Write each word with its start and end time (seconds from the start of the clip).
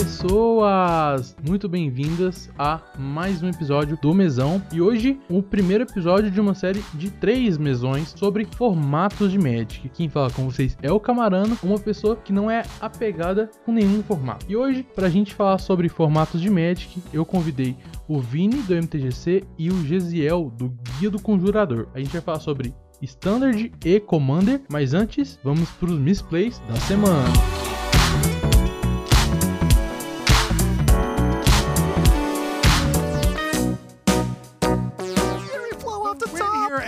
pessoas! 0.00 1.36
Muito 1.46 1.68
bem-vindas 1.68 2.48
a 2.58 2.80
mais 2.98 3.42
um 3.42 3.50
episódio 3.50 3.98
do 4.00 4.14
Mesão. 4.14 4.62
E 4.72 4.80
hoje, 4.80 5.20
o 5.28 5.42
primeiro 5.42 5.84
episódio 5.84 6.30
de 6.30 6.40
uma 6.40 6.54
série 6.54 6.82
de 6.94 7.10
três 7.10 7.58
mesões 7.58 8.14
sobre 8.16 8.46
formatos 8.56 9.30
de 9.30 9.38
Magic. 9.38 9.90
Quem 9.90 10.08
fala 10.08 10.30
com 10.30 10.46
vocês 10.46 10.74
é 10.80 10.90
o 10.90 10.98
Camarano, 10.98 11.54
uma 11.62 11.78
pessoa 11.78 12.16
que 12.16 12.32
não 12.32 12.50
é 12.50 12.62
apegada 12.80 13.50
com 13.66 13.72
nenhum 13.72 14.02
formato. 14.02 14.46
E 14.48 14.56
hoje, 14.56 14.86
pra 14.94 15.10
gente 15.10 15.34
falar 15.34 15.58
sobre 15.58 15.86
formatos 15.90 16.40
de 16.40 16.48
Magic, 16.48 17.02
eu 17.12 17.26
convidei 17.26 17.76
o 18.08 18.18
Vini 18.20 18.62
do 18.62 18.74
MTGC 18.74 19.44
e 19.58 19.68
o 19.68 19.84
Gesiel 19.84 20.50
do 20.56 20.74
Guia 20.98 21.10
do 21.10 21.20
Conjurador. 21.20 21.88
A 21.92 21.98
gente 21.98 22.12
vai 22.12 22.22
falar 22.22 22.40
sobre 22.40 22.74
Standard 23.02 23.70
e 23.84 24.00
Commander, 24.00 24.62
mas 24.70 24.94
antes, 24.94 25.38
vamos 25.44 25.68
para 25.72 25.90
os 25.90 25.98
misplays 25.98 26.58
da 26.66 26.76
semana. 26.76 27.28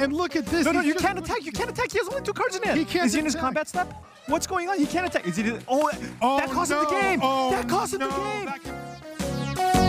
And 0.02 0.12
look 0.12 0.36
at 0.36 0.44
this. 0.46 0.64
No, 0.66 0.72
no, 0.72 0.80
He's 0.80 0.88
you 0.88 0.94
just- 0.94 1.04
can't 1.06 1.18
attack. 1.18 1.44
You 1.44 1.52
can't 1.52 1.70
attack. 1.70 1.90
He 1.92 1.98
has 1.98 2.08
only 2.08 2.22
two 2.22 2.32
cards 2.34 2.56
in 2.56 2.62
hand. 2.62 2.78
He 2.78 2.84
can't 2.84 3.06
Is 3.06 3.12
he 3.14 3.18
in 3.20 3.24
his 3.24 3.34
attack. 3.34 3.44
combat 3.46 3.68
step? 3.68 3.92
What's 4.26 4.46
going 4.46 4.68
on? 4.68 4.78
He 4.78 4.86
can't 4.86 5.06
attack. 5.06 5.26
Is 5.26 5.36
he? 5.36 5.50
Oh, 5.68 5.90
Oh, 6.20 6.36
that 6.38 6.50
cost 6.50 6.70
him 6.70 6.78
no. 6.78 6.84
the 6.84 6.90
game. 6.90 7.20
Oh, 7.22 7.50
that 7.50 7.68
cost 7.68 7.92
him 7.94 8.00
no. 8.00 8.08
the 8.08 8.16
game. 8.16 8.46
That 8.46 8.62
can- 8.62 9.82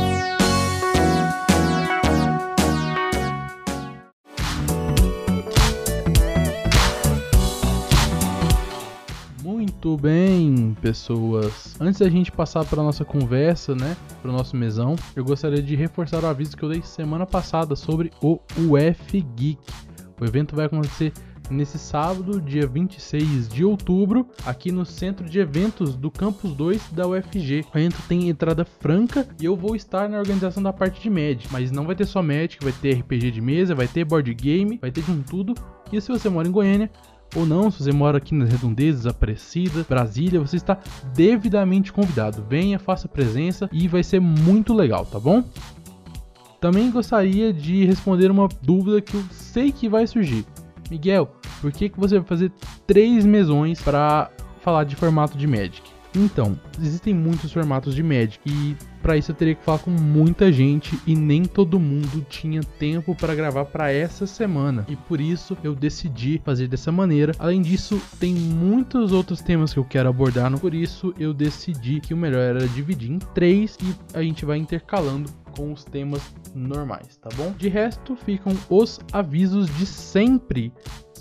Muito 9.43 9.97
bem, 9.97 10.75
pessoas. 10.81 11.75
Antes 11.79 11.99
da 11.99 12.09
gente 12.09 12.31
passar 12.31 12.63
para 12.65 12.81
nossa 12.81 13.03
conversa, 13.03 13.75
né, 13.75 13.97
para 14.21 14.31
o 14.31 14.33
nosso 14.33 14.55
mesão, 14.55 14.95
eu 15.15 15.23
gostaria 15.25 15.61
de 15.61 15.75
reforçar 15.75 16.23
o 16.23 16.27
aviso 16.27 16.55
que 16.55 16.63
eu 16.63 16.69
dei 16.69 16.81
semana 16.81 17.25
passada 17.25 17.75
sobre 17.75 18.09
o 18.21 18.39
UF 18.57 19.21
Geek. 19.35 19.59
O 20.23 20.25
evento 20.25 20.55
vai 20.55 20.67
acontecer 20.67 21.11
nesse 21.49 21.77
sábado, 21.77 22.39
dia 22.39 22.65
26 22.65 23.49
de 23.49 23.65
outubro, 23.65 24.25
aqui 24.45 24.71
no 24.71 24.85
centro 24.85 25.29
de 25.29 25.37
eventos 25.37 25.97
do 25.97 26.09
Campus 26.09 26.53
2 26.53 26.93
da 26.93 27.05
UFG. 27.05 27.65
O 27.75 27.77
evento 27.77 27.97
tem 28.07 28.29
entrada 28.29 28.63
franca 28.63 29.27
e 29.37 29.43
eu 29.43 29.57
vou 29.57 29.75
estar 29.75 30.07
na 30.07 30.17
organização 30.17 30.63
da 30.63 30.71
parte 30.71 31.01
de 31.01 31.09
Magic, 31.09 31.49
mas 31.51 31.71
não 31.71 31.85
vai 31.85 31.93
ter 31.93 32.05
só 32.05 32.23
Magic, 32.23 32.63
vai 32.63 32.71
ter 32.71 32.93
RPG 32.99 33.31
de 33.31 33.41
mesa, 33.41 33.75
vai 33.75 33.85
ter 33.85 34.05
board 34.05 34.33
game, 34.33 34.77
vai 34.81 34.91
ter 34.91 35.03
de 35.03 35.11
um 35.11 35.21
tudo. 35.21 35.53
E 35.91 35.99
se 35.99 36.09
você 36.09 36.29
mora 36.29 36.47
em 36.47 36.51
Goiânia, 36.51 36.89
ou 37.35 37.45
não, 37.45 37.69
se 37.69 37.83
você 37.83 37.91
mora 37.91 38.19
aqui 38.19 38.33
nas 38.33 38.49
redondezas, 38.49 39.05
Aparecida, 39.05 39.85
Brasília, 39.89 40.39
você 40.39 40.55
está 40.55 40.77
devidamente 41.13 41.91
convidado. 41.91 42.45
Venha, 42.47 42.79
faça 42.79 43.09
presença 43.09 43.69
e 43.73 43.89
vai 43.89 44.03
ser 44.03 44.21
muito 44.21 44.73
legal, 44.73 45.05
tá 45.05 45.19
bom? 45.19 45.43
Também 46.63 46.89
gostaria 46.89 47.51
de 47.51 47.83
responder 47.83 48.31
uma 48.31 48.47
dúvida 48.61 49.01
que 49.01 49.15
eu 49.15 49.23
sei 49.31 49.69
que 49.69 49.89
vai 49.89 50.07
surgir. 50.07 50.45
Miguel, 50.89 51.29
por 51.59 51.73
que, 51.73 51.89
que 51.89 51.99
você 51.99 52.19
vai 52.19 52.25
fazer 52.25 52.53
três 52.87 53.25
mesões 53.25 53.81
para 53.81 54.31
falar 54.61 54.85
de 54.85 54.95
formato 54.95 55.37
de 55.37 55.45
Magic? 55.45 55.92
Então, 56.15 56.59
existem 56.81 57.13
muitos 57.13 57.51
formatos 57.51 57.95
de 57.95 58.03
Magic 58.03 58.39
e 58.45 58.75
para 59.01 59.17
isso 59.17 59.31
eu 59.31 59.35
teria 59.35 59.55
que 59.55 59.63
falar 59.63 59.79
com 59.79 59.91
muita 59.91 60.51
gente 60.51 60.97
e 61.05 61.15
nem 61.15 61.43
todo 61.43 61.79
mundo 61.79 62.25
tinha 62.29 62.61
tempo 62.61 63.13
para 63.15 63.35
gravar 63.35 63.65
para 63.65 63.91
essa 63.91 64.25
semana. 64.25 64.85
E 64.87 64.95
por 64.95 65.19
isso 65.19 65.57
eu 65.63 65.75
decidi 65.75 66.41
fazer 66.45 66.67
dessa 66.67 66.91
maneira. 66.91 67.33
Além 67.37 67.61
disso, 67.61 68.01
tem 68.19 68.33
muitos 68.33 69.11
outros 69.11 69.41
temas 69.41 69.73
que 69.73 69.79
eu 69.79 69.85
quero 69.85 70.09
abordar, 70.09 70.57
por 70.59 70.73
isso 70.73 71.13
eu 71.19 71.33
decidi 71.33 71.99
que 71.99 72.13
o 72.13 72.17
melhor 72.17 72.41
era 72.41 72.67
dividir 72.67 73.11
em 73.11 73.19
três 73.19 73.77
e 73.81 74.17
a 74.17 74.21
gente 74.21 74.45
vai 74.45 74.57
intercalando 74.57 75.29
com 75.55 75.71
os 75.71 75.83
temas 75.83 76.21
normais, 76.55 77.17
tá 77.17 77.29
bom? 77.35 77.53
De 77.57 77.69
resto, 77.69 78.15
ficam 78.15 78.53
os 78.69 78.99
avisos 79.11 79.67
de 79.77 79.85
sempre. 79.85 80.73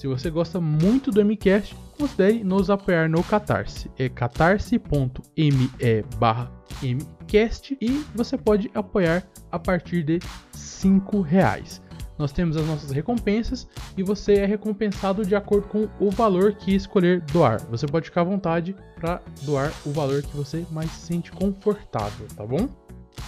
Se 0.02 0.08
você 0.08 0.30
gosta 0.30 0.60
muito 0.60 1.12
do 1.12 1.24
MCast, 1.24 1.76
considere 1.96 2.42
nos 2.42 2.70
apoiar 2.70 3.08
no 3.08 3.22
Catarse. 3.22 3.88
É 3.96 4.08
catarse.me 4.08 5.70
barra 6.18 6.50
MCast 6.82 7.78
e 7.80 8.04
você 8.12 8.36
pode 8.36 8.68
apoiar 8.74 9.22
a 9.52 9.60
partir 9.60 10.02
de 10.02 10.18
5 10.50 11.20
reais. 11.20 11.80
Nós 12.18 12.32
temos 12.32 12.56
as 12.56 12.66
nossas 12.66 12.90
recompensas 12.90 13.68
e 13.96 14.02
você 14.02 14.40
é 14.40 14.44
recompensado 14.44 15.24
de 15.24 15.36
acordo 15.36 15.68
com 15.68 15.88
o 16.00 16.10
valor 16.10 16.54
que 16.54 16.74
escolher 16.74 17.20
doar. 17.32 17.64
Você 17.70 17.86
pode 17.86 18.06
ficar 18.06 18.22
à 18.22 18.24
vontade 18.24 18.74
para 18.96 19.22
doar 19.42 19.72
o 19.86 19.92
valor 19.92 20.20
que 20.20 20.36
você 20.36 20.66
mais 20.72 20.90
se 20.90 21.06
sente 21.06 21.30
confortável, 21.30 22.26
tá 22.34 22.44
bom? 22.44 22.68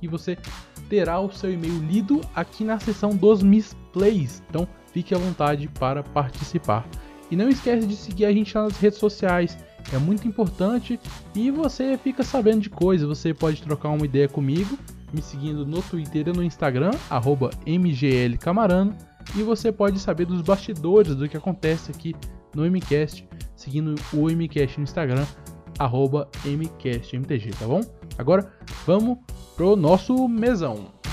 e 0.01 0.07
você 0.07 0.35
terá 0.89 1.19
o 1.19 1.31
seu 1.31 1.51
e-mail 1.51 1.77
lido 1.79 2.21
aqui 2.33 2.63
na 2.63 2.79
seção 2.79 3.13
dos 3.15 3.43
misplays. 3.43 4.41
Então, 4.49 4.67
fique 4.91 5.13
à 5.13 5.17
vontade 5.17 5.67
para 5.79 6.01
participar. 6.03 6.87
E 7.29 7.35
não 7.35 7.49
esquece 7.49 7.85
de 7.87 7.95
seguir 7.95 8.25
a 8.25 8.31
gente 8.31 8.55
nas 8.55 8.77
redes 8.77 8.99
sociais 8.99 9.57
é 9.93 9.97
muito 9.97 10.27
importante 10.27 10.99
e 11.35 11.51
você 11.51 11.97
fica 11.97 12.23
sabendo 12.23 12.61
de 12.61 12.69
coisas. 12.69 13.07
Você 13.07 13.33
pode 13.33 13.61
trocar 13.61 13.89
uma 13.89 14.05
ideia 14.05 14.27
comigo, 14.27 14.77
me 15.13 15.21
seguindo 15.21 15.65
no 15.65 15.81
Twitter 15.81 16.27
e 16.27 16.33
no 16.33 16.43
Instagram, 16.43 16.91
mglcamarano, 17.65 18.95
e 19.35 19.43
você 19.43 19.71
pode 19.71 19.99
saber 19.99 20.25
dos 20.25 20.41
bastidores 20.41 21.15
do 21.15 21.27
que 21.27 21.37
acontece 21.37 21.91
aqui 21.91 22.15
no 22.55 22.63
MCast, 22.69 23.27
seguindo 23.55 23.95
o 24.13 24.29
MCast 24.29 24.77
no 24.77 24.83
Instagram, 24.83 25.25
mcastmtg, 26.45 27.51
tá 27.57 27.65
bom? 27.65 27.81
Agora 28.17 28.51
vamos 28.85 29.17
pro 29.55 29.75
nosso 29.75 30.27
mesão. 30.27 31.04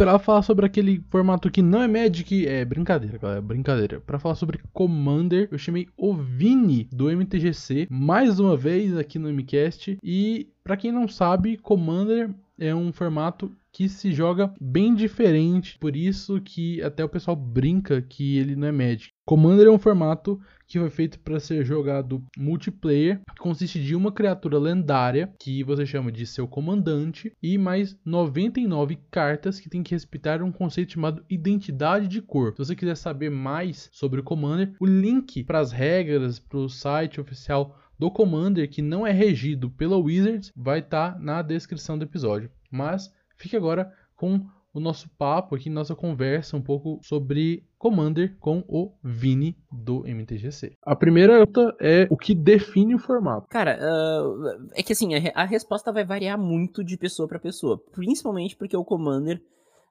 Para 0.00 0.18
falar 0.18 0.40
sobre 0.40 0.64
aquele 0.64 1.04
formato 1.10 1.50
que 1.50 1.60
não 1.60 1.82
é 1.82 1.86
Magic, 1.86 2.46
é 2.48 2.64
brincadeira, 2.64 3.18
galera, 3.18 3.42
brincadeira. 3.42 4.00
Para 4.00 4.18
falar 4.18 4.34
sobre 4.34 4.58
Commander, 4.72 5.46
eu 5.52 5.58
chamei 5.58 5.88
o 5.94 6.14
Vini 6.14 6.88
do 6.90 7.10
MTGC 7.10 7.86
mais 7.90 8.40
uma 8.40 8.56
vez 8.56 8.96
aqui 8.96 9.18
no 9.18 9.28
MCast. 9.28 9.98
E 10.02 10.48
para 10.64 10.78
quem 10.78 10.90
não 10.90 11.06
sabe, 11.06 11.58
Commander 11.58 12.30
é 12.58 12.74
um 12.74 12.90
formato 12.94 13.52
que 13.70 13.90
se 13.90 14.10
joga 14.10 14.50
bem 14.58 14.94
diferente, 14.94 15.76
por 15.78 15.94
isso 15.94 16.40
que 16.40 16.82
até 16.82 17.04
o 17.04 17.08
pessoal 17.08 17.36
brinca 17.36 18.00
que 18.00 18.38
ele 18.38 18.56
não 18.56 18.68
é 18.68 18.72
Magic. 18.72 19.10
Commander 19.26 19.66
é 19.66 19.70
um 19.70 19.78
formato 19.78 20.40
que 20.70 20.78
foi 20.78 20.88
feito 20.88 21.18
para 21.18 21.40
ser 21.40 21.64
jogado 21.64 22.24
multiplayer, 22.38 23.20
que 23.34 23.42
consiste 23.42 23.82
de 23.82 23.96
uma 23.96 24.12
criatura 24.12 24.56
lendária, 24.56 25.34
que 25.36 25.64
você 25.64 25.84
chama 25.84 26.12
de 26.12 26.24
seu 26.24 26.46
comandante, 26.46 27.32
e 27.42 27.58
mais 27.58 27.98
99 28.04 28.96
cartas 29.10 29.58
que 29.58 29.68
tem 29.68 29.82
que 29.82 29.96
respeitar 29.96 30.40
um 30.44 30.52
conceito 30.52 30.92
chamado 30.92 31.24
identidade 31.28 32.06
de 32.06 32.22
cor. 32.22 32.52
Se 32.52 32.58
você 32.58 32.76
quiser 32.76 32.94
saber 32.94 33.30
mais 33.30 33.90
sobre 33.92 34.20
o 34.20 34.22
Commander, 34.22 34.72
o 34.78 34.86
link 34.86 35.42
para 35.42 35.58
as 35.58 35.72
regras, 35.72 36.38
para 36.38 36.58
o 36.58 36.68
site 36.68 37.20
oficial 37.20 37.76
do 37.98 38.08
Commander 38.08 38.70
que 38.70 38.80
não 38.80 39.04
é 39.04 39.10
regido 39.10 39.70
pela 39.70 39.98
Wizards 39.98 40.52
vai 40.54 40.78
estar 40.78 41.14
tá 41.14 41.18
na 41.18 41.42
descrição 41.42 41.98
do 41.98 42.04
episódio. 42.04 42.48
Mas 42.70 43.12
fique 43.36 43.56
agora 43.56 43.92
com 44.14 44.46
o 44.72 44.80
nosso 44.80 45.08
papo 45.18 45.56
aqui, 45.56 45.68
nossa 45.68 45.96
conversa 45.96 46.56
um 46.56 46.62
pouco 46.62 47.00
sobre 47.02 47.66
Commander 47.76 48.36
com 48.38 48.64
o 48.68 48.92
Vini 49.02 49.56
do 49.70 50.04
MTGC. 50.06 50.76
A 50.82 50.94
primeira 50.94 51.44
é 51.80 52.06
o 52.08 52.16
que 52.16 52.34
define 52.34 52.94
o 52.94 52.98
formato. 52.98 53.48
Cara, 53.48 53.78
uh, 53.80 54.68
é 54.74 54.82
que 54.82 54.92
assim, 54.92 55.14
a, 55.14 55.42
a, 55.42 55.44
resposta 55.44 55.92
vai 55.92 56.04
variar 56.04 56.38
muito 56.38 56.84
de 56.84 56.96
pessoa 56.96 57.28
para 57.28 57.38
pessoa. 57.38 57.82
Principalmente 57.92 58.56
porque 58.56 58.76
o 58.76 58.84
Commander. 58.84 59.42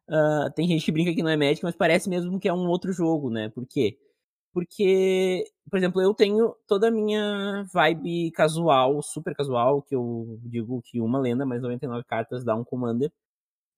Uh, 0.09 0.51
tem 0.55 0.67
gente 0.67 0.83
que 0.83 0.91
brinca 0.91 1.13
que 1.13 1.21
não 1.21 1.29
é 1.29 1.37
Magic, 1.37 1.63
mas 1.63 1.75
parece 1.75 2.09
mesmo 2.09 2.39
que 2.39 2.47
é 2.47 2.53
um 2.53 2.67
outro 2.67 2.91
jogo, 2.91 3.29
né? 3.29 3.49
Por 3.49 3.63
quê? 3.67 3.95
Porque, 4.51 5.43
por 5.69 5.77
exemplo, 5.77 6.01
eu 6.01 6.15
tenho 6.15 6.55
toda 6.67 6.87
a 6.87 6.91
minha 6.91 7.63
vibe 7.71 8.31
casual, 8.31 9.03
super 9.03 9.35
casual, 9.35 9.83
que 9.83 9.95
eu 9.95 10.39
digo 10.41 10.81
que 10.83 10.99
uma 10.99 11.19
lenda 11.19 11.45
mais 11.45 11.61
99 11.61 12.03
cartas 12.05 12.43
dá 12.43 12.55
um 12.55 12.63
Commander 12.63 13.11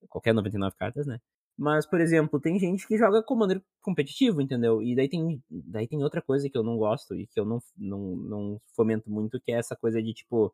qualquer 0.08 0.34
99 0.34 0.76
cartas, 0.76 1.06
né? 1.06 1.18
Mas, 1.56 1.86
por 1.86 2.00
exemplo, 2.00 2.40
tem 2.40 2.58
gente 2.58 2.86
que 2.86 2.96
joga 2.96 3.22
Commander 3.22 3.62
competitivo, 3.82 4.40
entendeu? 4.40 4.82
E 4.82 4.96
daí 4.96 5.08
tem, 5.08 5.42
daí 5.50 5.86
tem 5.86 6.02
outra 6.02 6.22
coisa 6.22 6.48
que 6.48 6.56
eu 6.56 6.62
não 6.62 6.76
gosto 6.76 7.14
e 7.14 7.26
que 7.26 7.38
eu 7.38 7.44
não, 7.44 7.58
não, 7.76 8.16
não 8.16 8.60
fomento 8.74 9.10
muito, 9.10 9.40
que 9.40 9.52
é 9.52 9.58
essa 9.58 9.76
coisa 9.76 10.02
de, 10.02 10.14
tipo, 10.14 10.46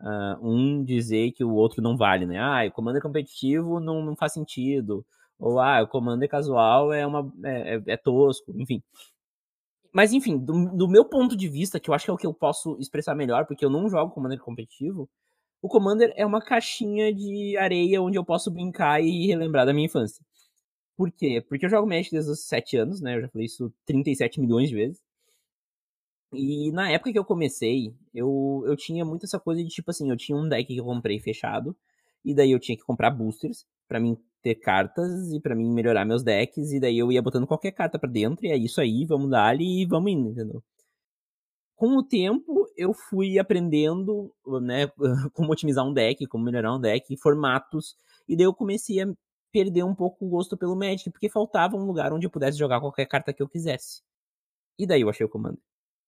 uh, 0.00 0.36
um 0.42 0.84
dizer 0.84 1.32
que 1.32 1.44
o 1.44 1.54
outro 1.54 1.80
não 1.80 1.96
vale, 1.96 2.26
né? 2.26 2.38
Ah, 2.38 2.66
o 2.66 2.72
Commander 2.72 3.02
competitivo 3.02 3.80
não, 3.80 4.04
não 4.04 4.16
faz 4.16 4.32
sentido. 4.32 5.06
Ou, 5.38 5.60
ah, 5.60 5.82
o 5.82 5.88
Commander 5.88 6.28
casual 6.28 6.92
é, 6.92 7.06
uma, 7.06 7.32
é, 7.44 7.76
é, 7.76 7.82
é 7.88 7.96
tosco, 7.96 8.52
enfim. 8.56 8.82
Mas, 9.92 10.12
enfim, 10.12 10.38
do, 10.38 10.76
do 10.76 10.88
meu 10.88 11.04
ponto 11.04 11.36
de 11.36 11.48
vista, 11.48 11.78
que 11.78 11.90
eu 11.90 11.94
acho 11.94 12.06
que 12.06 12.10
é 12.10 12.14
o 12.14 12.16
que 12.16 12.26
eu 12.26 12.34
posso 12.34 12.76
expressar 12.80 13.14
melhor, 13.14 13.46
porque 13.46 13.64
eu 13.64 13.70
não 13.70 13.88
jogo 13.88 14.12
Commander 14.12 14.40
competitivo, 14.40 15.08
o 15.62 15.68
Commander 15.68 16.12
é 16.16 16.26
uma 16.26 16.42
caixinha 16.42 17.14
de 17.14 17.56
areia 17.56 18.02
onde 18.02 18.18
eu 18.18 18.24
posso 18.24 18.50
brincar 18.50 19.00
e 19.00 19.28
relembrar 19.28 19.64
da 19.64 19.72
minha 19.72 19.86
infância. 19.86 20.24
Por 20.96 21.10
quê? 21.10 21.42
Porque 21.48 21.66
eu 21.66 21.70
jogo 21.70 21.88
Magic 21.88 22.10
desde 22.10 22.32
os 22.32 22.44
7 22.46 22.76
anos, 22.76 23.00
né? 23.00 23.16
Eu 23.16 23.22
já 23.22 23.28
falei 23.28 23.46
isso 23.46 23.72
37 23.86 24.40
milhões 24.40 24.68
de 24.68 24.74
vezes. 24.74 25.00
E 26.32 26.72
na 26.72 26.90
época 26.90 27.12
que 27.12 27.18
eu 27.18 27.24
comecei, 27.24 27.94
eu, 28.14 28.64
eu 28.66 28.76
tinha 28.76 29.04
muito 29.04 29.24
essa 29.24 29.38
coisa 29.38 29.62
de 29.62 29.68
tipo 29.68 29.90
assim, 29.90 30.10
eu 30.10 30.16
tinha 30.16 30.36
um 30.36 30.48
deck 30.48 30.66
que 30.66 30.80
eu 30.80 30.84
comprei 30.84 31.20
fechado, 31.20 31.76
e 32.24 32.34
daí 32.34 32.50
eu 32.50 32.58
tinha 32.58 32.76
que 32.76 32.84
comprar 32.84 33.10
boosters 33.10 33.66
para 33.86 34.00
mim 34.00 34.16
ter 34.42 34.56
cartas 34.56 35.30
e 35.32 35.40
para 35.40 35.54
mim 35.54 35.70
melhorar 35.70 36.04
meus 36.04 36.22
decks, 36.22 36.72
e 36.72 36.80
daí 36.80 36.98
eu 36.98 37.12
ia 37.12 37.22
botando 37.22 37.46
qualquer 37.46 37.72
carta 37.72 37.98
para 37.98 38.10
dentro, 38.10 38.46
e 38.46 38.50
é 38.50 38.56
isso 38.56 38.80
aí, 38.80 39.04
vamos 39.04 39.30
dar 39.30 39.46
ali 39.46 39.82
e 39.82 39.86
vamos 39.86 40.10
indo, 40.10 40.30
entendeu? 40.30 40.62
Com 41.76 41.96
o 41.96 42.02
tempo 42.02 42.66
eu 42.76 42.92
fui 42.92 43.38
aprendendo, 43.38 44.32
né, 44.62 44.86
como 45.32 45.52
otimizar 45.52 45.86
um 45.86 45.92
deck, 45.92 46.26
como 46.26 46.44
melhorar 46.44 46.74
um 46.74 46.80
deck, 46.80 47.16
formatos, 47.16 47.96
e 48.28 48.36
daí 48.36 48.46
eu 48.46 48.54
comecei 48.54 49.00
a 49.00 49.06
perder 49.52 49.84
um 49.84 49.94
pouco 49.94 50.24
o 50.24 50.28
gosto 50.28 50.56
pelo 50.56 50.74
Magic, 50.74 51.10
porque 51.10 51.28
faltava 51.28 51.76
um 51.76 51.84
lugar 51.84 52.12
onde 52.12 52.26
eu 52.26 52.30
pudesse 52.30 52.58
jogar 52.58 52.80
qualquer 52.80 53.06
carta 53.06 53.32
que 53.32 53.42
eu 53.42 53.48
quisesse. 53.48 54.02
E 54.78 54.86
daí 54.86 55.02
eu 55.02 55.10
achei 55.10 55.24
o 55.24 55.28
Commander. 55.28 55.60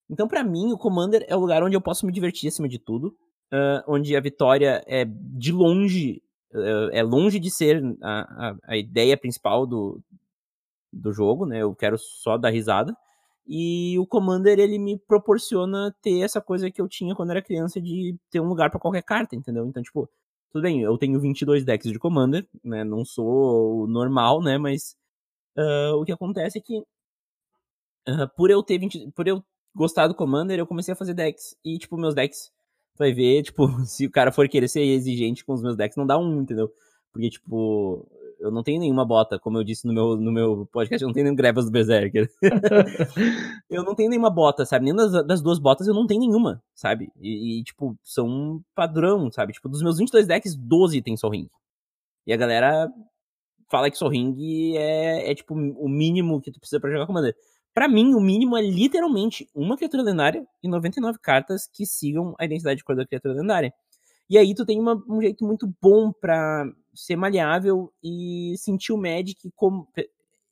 Então, 0.09 0.27
para 0.27 0.43
mim, 0.43 0.73
o 0.73 0.79
Commander 0.79 1.25
é 1.29 1.37
o 1.37 1.41
lugar 1.41 1.63
onde 1.63 1.77
eu 1.77 1.81
posso 1.81 2.07
me 2.07 2.13
divertir 2.13 2.49
acima 2.49 2.69
de 2.69 2.79
tudo, 2.79 3.09
uh, 3.53 3.85
onde 3.87 4.17
a 4.17 4.21
vitória 4.21 4.83
é 4.87 5.05
de 5.05 5.53
longe, 5.53 6.23
uh, 6.53 6.91
é 6.93 7.03
longe 7.03 7.39
de 7.39 7.51
ser 7.51 7.83
a, 8.03 8.49
a, 8.49 8.57
a 8.65 8.77
ideia 8.77 9.17
principal 9.17 9.67
do, 9.67 10.01
do 10.93 11.13
jogo, 11.13 11.47
né? 11.47 11.63
Eu 11.63 11.75
quero 11.75 11.99
só 11.99 12.39
dar 12.39 12.51
risada. 12.51 12.97
E 13.47 13.99
o 13.99 14.07
Commander, 14.07 14.59
ele 14.59 14.79
me 14.79 14.99
proporciona 14.99 15.95
ter 16.03 16.21
essa 16.21 16.41
coisa 16.41 16.71
que 16.71 16.81
eu 16.81 16.89
tinha 16.89 17.15
quando 17.15 17.31
era 17.31 17.43
criança 17.43 17.81
de 17.81 18.17
ter 18.31 18.41
um 18.41 18.49
lugar 18.49 18.71
para 18.71 18.81
qualquer 18.81 19.03
carta, 19.03 19.37
entendeu? 19.37 19.67
Então, 19.67 19.83
tipo, 19.83 20.09
tudo 20.51 20.63
bem, 20.63 20.83
eu 20.83 20.97
tenho 20.97 21.21
22 21.21 21.65
decks 21.65 21.91
de 21.91 21.99
Commander, 21.99 22.47
né? 22.63 22.85
Não 22.85 23.05
sou 23.05 23.87
normal, 23.87 24.41
né? 24.43 24.57
Mas 24.57 24.97
uh, 25.59 25.97
o 25.97 26.05
que 26.05 26.13
acontece 26.13 26.59
é 26.59 26.61
que 26.61 26.79
uh, 28.09 28.29
por 28.37 28.51
eu 28.51 28.63
ter 28.63 28.79
20, 28.79 29.11
por 29.13 29.27
eu 29.29 29.43
gostar 29.75 30.07
do 30.07 30.15
Commander, 30.15 30.59
eu 30.59 30.67
comecei 30.67 30.93
a 30.93 30.97
fazer 30.97 31.15
decks. 31.15 31.57
E, 31.65 31.79
tipo, 31.79 31.97
meus 31.97 32.15
decks, 32.15 32.53
vai 32.97 33.13
ver, 33.13 33.43
tipo, 33.45 33.69
se 33.85 34.07
o 34.07 34.11
cara 34.11 34.33
for 34.33 34.49
querer 34.49 34.69
ser 34.69 34.83
exigente 34.83 35.45
com 35.45 35.53
os 35.53 35.63
meus 35.63 35.77
decks, 35.77 35.97
não 35.97 36.07
dá 36.07 36.19
um, 36.19 36.41
entendeu? 36.41 36.71
Porque, 37.13 37.31
tipo, 37.31 38.09
eu 38.39 38.51
não 38.51 38.63
tenho 38.63 38.81
nenhuma 38.81 39.05
bota, 39.05 39.39
como 39.39 39.59
eu 39.59 39.65
disse 39.65 39.87
no 39.87 39.93
meu, 39.93 40.17
no 40.17 40.33
meu 40.33 40.67
podcast, 40.73 41.03
eu 41.03 41.09
não 41.09 41.15
tenho 41.15 41.27
nem 41.27 41.35
grevas 41.35 41.65
do 41.65 41.71
Berserker. 41.71 42.31
eu 43.71 43.83
não 43.83 43.95
tenho 43.95 44.11
nenhuma 44.11 44.31
bota, 44.31 44.65
sabe? 44.65 44.85
Nem 44.85 44.95
das, 44.95 45.27
das, 45.27 45.43
duas 45.43 45.59
botas 45.59 45.87
eu 45.87 45.95
não 45.95 46.07
tenho 46.07 46.21
nenhuma, 46.21 46.63
sabe? 46.75 47.11
E, 47.21 47.61
e, 47.61 47.65
tipo, 47.65 47.97
são 48.03 48.27
um 48.27 48.63
padrão, 48.75 49.31
sabe? 49.31 49.53
Tipo, 49.53 49.69
dos 49.69 49.83
meus 49.83 49.99
22 49.99 50.27
decks, 50.27 50.57
12 50.57 51.03
tem 51.03 51.17
Soul 51.17 51.33
Ring. 51.33 51.51
E 52.27 52.33
a 52.33 52.37
galera 52.37 52.89
fala 53.71 53.91
que 53.91 53.99
Soul 53.99 54.11
Ring 54.11 54.77
é, 54.77 55.31
é, 55.31 55.35
tipo, 55.35 55.55
o 55.55 55.89
mínimo 55.89 56.41
que 56.41 56.51
tu 56.53 56.61
precisa 56.61 56.81
para 56.81 56.91
jogar 56.91 57.07
Commander. 57.07 57.35
Pra 57.75 57.89
mim, 57.89 58.15
o 58.15 58.21
mínimo 58.21 58.57
é 58.57 58.63
literalmente 58.63 59.49
uma 59.53 59.77
criatura 59.77 60.03
lendária 60.03 60.47
e 60.63 60.69
99 60.69 61.19
cartas 61.19 61.69
que 61.73 61.85
sigam 61.85 62.35
a 62.39 62.45
identidade 62.45 62.77
de 62.79 62.85
cor 62.85 62.95
da 62.95 63.05
criatura 63.05 63.35
lendária. 63.35 63.75
E 64.29 64.39
aí 64.39 64.55
tu 64.55 64.65
tem 64.65 64.81
uma, 64.81 65.03
um 65.09 65.21
jeito 65.21 65.45
muito 65.45 65.73
bom 65.81 66.13
pra 66.13 66.65
ser 66.95 67.17
maleável 67.17 67.93
e 68.03 68.55
sentir 68.57 68.93
o 68.93 68.99
Magic 68.99 69.51
como. 69.55 69.89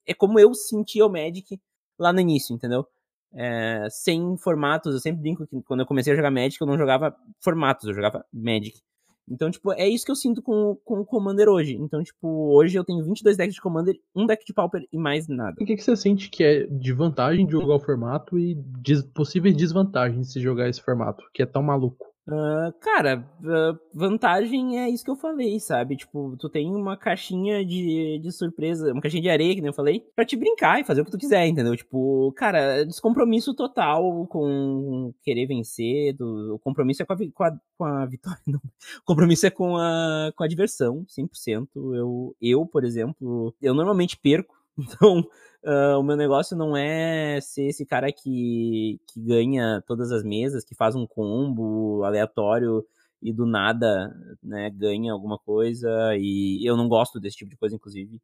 É 0.06 0.14
como 0.14 0.38
eu 0.38 0.52
sentia 0.54 1.06
o 1.06 1.10
Magic 1.10 1.60
lá 1.98 2.12
no 2.12 2.20
início, 2.20 2.54
entendeu? 2.54 2.86
É, 3.34 3.86
sem 3.90 4.36
formatos, 4.36 4.92
eu 4.92 5.00
sempre 5.00 5.22
brinco 5.22 5.46
que 5.46 5.62
quando 5.62 5.80
eu 5.80 5.86
comecei 5.86 6.12
a 6.12 6.16
jogar 6.16 6.30
Magic, 6.30 6.60
eu 6.60 6.66
não 6.66 6.76
jogava 6.76 7.16
formatos, 7.40 7.88
eu 7.88 7.94
jogava 7.94 8.24
Magic. 8.32 8.80
Então, 9.28 9.50
tipo, 9.50 9.72
é 9.72 9.88
isso 9.88 10.04
que 10.04 10.10
eu 10.10 10.16
sinto 10.16 10.42
com, 10.42 10.76
com 10.84 11.00
o 11.00 11.06
Commander 11.06 11.48
hoje. 11.48 11.76
Então, 11.76 12.02
tipo, 12.02 12.28
hoje 12.54 12.76
eu 12.76 12.84
tenho 12.84 13.02
22 13.04 13.36
decks 13.36 13.54
de 13.54 13.60
Commander, 13.60 13.98
um 14.14 14.26
deck 14.26 14.44
de 14.44 14.52
Pauper 14.52 14.86
e 14.92 14.98
mais 14.98 15.28
nada. 15.28 15.56
O 15.60 15.64
que, 15.64 15.76
que 15.76 15.82
você 15.82 15.96
sente 15.96 16.28
que 16.28 16.42
é 16.42 16.66
de 16.66 16.92
vantagem 16.92 17.46
de 17.46 17.52
jogar 17.52 17.76
o 17.76 17.80
formato 17.80 18.38
e 18.38 18.54
de 18.54 19.02
possíveis 19.14 19.56
desvantagens 19.56 20.26
de 20.26 20.32
se 20.32 20.40
jogar 20.40 20.68
esse 20.68 20.82
formato, 20.82 21.24
que 21.32 21.42
é 21.42 21.46
tão 21.46 21.62
maluco? 21.62 22.11
Uh, 22.24 22.72
cara, 22.80 23.28
uh, 23.40 23.78
vantagem 23.92 24.78
é 24.78 24.88
isso 24.88 25.04
que 25.04 25.10
eu 25.10 25.16
falei, 25.16 25.58
sabe? 25.58 25.96
Tipo, 25.96 26.36
tu 26.38 26.48
tem 26.48 26.72
uma 26.72 26.96
caixinha 26.96 27.64
de, 27.64 28.20
de 28.22 28.30
surpresa, 28.30 28.92
uma 28.92 29.00
caixinha 29.00 29.22
de 29.22 29.28
areia, 29.28 29.54
que 29.54 29.60
nem 29.60 29.70
eu 29.70 29.74
falei, 29.74 30.06
pra 30.14 30.24
te 30.24 30.36
brincar 30.36 30.80
e 30.80 30.84
fazer 30.84 31.00
o 31.00 31.04
que 31.04 31.10
tu 31.10 31.18
quiser, 31.18 31.46
entendeu? 31.48 31.76
Tipo, 31.76 32.32
cara, 32.36 32.84
descompromisso 32.84 33.54
total 33.54 34.24
com 34.28 35.12
querer 35.22 35.46
vencer, 35.46 36.14
do, 36.14 36.54
o 36.54 36.58
compromisso 36.60 37.02
é 37.02 37.06
com 37.06 37.12
a, 37.12 37.16
com 37.16 37.44
a, 37.44 37.60
com 37.76 37.84
a 37.84 38.06
vitória, 38.06 38.40
não. 38.46 38.60
O 39.00 39.04
compromisso 39.04 39.46
é 39.46 39.50
com 39.50 39.76
a, 39.76 40.32
com 40.36 40.44
a 40.44 40.48
diversão, 40.48 41.04
100%. 41.06 41.68
Eu, 41.74 42.36
eu, 42.40 42.64
por 42.64 42.84
exemplo, 42.84 43.52
eu 43.60 43.74
normalmente 43.74 44.16
perco, 44.16 44.61
então 44.78 45.28
Uh, 45.64 45.96
o 45.96 46.02
meu 46.02 46.16
negócio 46.16 46.56
não 46.56 46.76
é 46.76 47.40
ser 47.40 47.68
esse 47.68 47.86
cara 47.86 48.10
que, 48.10 49.00
que 49.06 49.20
ganha 49.20 49.80
todas 49.86 50.10
as 50.10 50.24
mesas, 50.24 50.64
que 50.64 50.74
faz 50.74 50.96
um 50.96 51.06
combo 51.06 52.02
aleatório 52.02 52.84
e 53.22 53.32
do 53.32 53.46
nada, 53.46 54.12
né, 54.42 54.68
ganha 54.70 55.12
alguma 55.12 55.38
coisa. 55.38 55.88
E 56.16 56.68
eu 56.68 56.76
não 56.76 56.88
gosto 56.88 57.20
desse 57.20 57.36
tipo 57.36 57.50
de 57.50 57.56
coisa, 57.56 57.76
inclusive. 57.76 58.20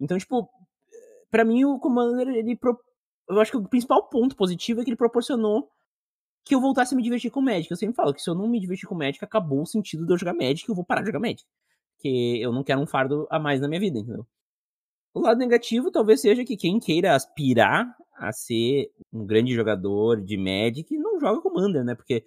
Então, 0.00 0.16
tipo, 0.16 0.48
para 1.30 1.44
mim 1.44 1.64
o 1.64 1.78
Commander, 1.78 2.28
ele. 2.28 2.56
Pro... 2.56 2.78
Eu 3.28 3.38
acho 3.40 3.50
que 3.50 3.58
o 3.58 3.68
principal 3.68 4.08
ponto 4.08 4.34
positivo 4.34 4.80
é 4.80 4.84
que 4.84 4.88
ele 4.88 4.96
proporcionou 4.96 5.70
que 6.42 6.54
eu 6.54 6.60
voltasse 6.60 6.94
a 6.94 6.96
me 6.96 7.02
divertir 7.02 7.30
com 7.30 7.42
Magic. 7.42 7.70
Eu 7.70 7.76
sempre 7.76 7.96
falo 7.96 8.14
que 8.14 8.22
se 8.22 8.30
eu 8.30 8.34
não 8.34 8.48
me 8.48 8.58
divertir 8.58 8.88
com 8.88 8.94
Magic, 8.94 9.22
acabou 9.22 9.60
o 9.60 9.66
sentido 9.66 10.06
de 10.06 10.12
eu 10.14 10.16
jogar 10.16 10.32
Magic, 10.32 10.66
eu 10.66 10.74
vou 10.74 10.84
parar 10.84 11.02
de 11.02 11.08
jogar 11.08 11.20
Magic. 11.20 11.44
Porque 11.94 12.38
eu 12.40 12.50
não 12.50 12.64
quero 12.64 12.80
um 12.80 12.86
fardo 12.86 13.26
a 13.30 13.38
mais 13.38 13.60
na 13.60 13.68
minha 13.68 13.80
vida, 13.80 13.98
entendeu? 13.98 14.26
O 15.14 15.20
lado 15.20 15.38
negativo 15.38 15.90
talvez 15.90 16.20
seja 16.20 16.44
que 16.44 16.56
quem 16.56 16.78
queira 16.78 17.14
aspirar 17.14 17.86
a 18.16 18.32
ser 18.32 18.90
um 19.12 19.24
grande 19.24 19.54
jogador 19.54 20.20
de 20.22 20.36
Magic 20.36 20.96
não 20.98 21.20
joga 21.20 21.40
Commander, 21.40 21.84
né? 21.84 21.94
Porque 21.94 22.22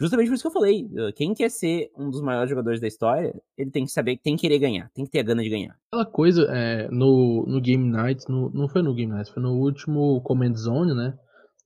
justamente 0.00 0.28
por 0.28 0.34
isso 0.34 0.42
que 0.42 0.48
eu 0.48 0.52
falei, 0.52 0.88
eh, 0.96 1.12
quem 1.12 1.34
quer 1.34 1.50
ser 1.50 1.90
um 1.96 2.10
dos 2.10 2.20
maiores 2.20 2.50
jogadores 2.50 2.80
da 2.80 2.88
história, 2.88 3.34
ele 3.56 3.70
tem 3.70 3.84
que 3.84 3.92
saber, 3.92 4.18
tem 4.18 4.36
que 4.36 4.42
querer 4.42 4.58
ganhar, 4.58 4.90
tem 4.94 5.04
que 5.04 5.10
ter 5.10 5.20
a 5.20 5.22
gana 5.22 5.42
de 5.42 5.50
ganhar. 5.50 5.76
Aquela 5.92 6.06
coisa 6.06 6.42
é, 6.50 6.88
no, 6.90 7.44
no 7.46 7.60
Game 7.60 7.88
Night, 7.88 8.24
no, 8.28 8.50
não 8.50 8.68
foi 8.68 8.82
no 8.82 8.94
Game 8.94 9.12
Night, 9.12 9.32
foi 9.32 9.42
no 9.42 9.52
último 9.52 10.20
Command 10.22 10.54
Zone, 10.54 10.94
né? 10.94 11.16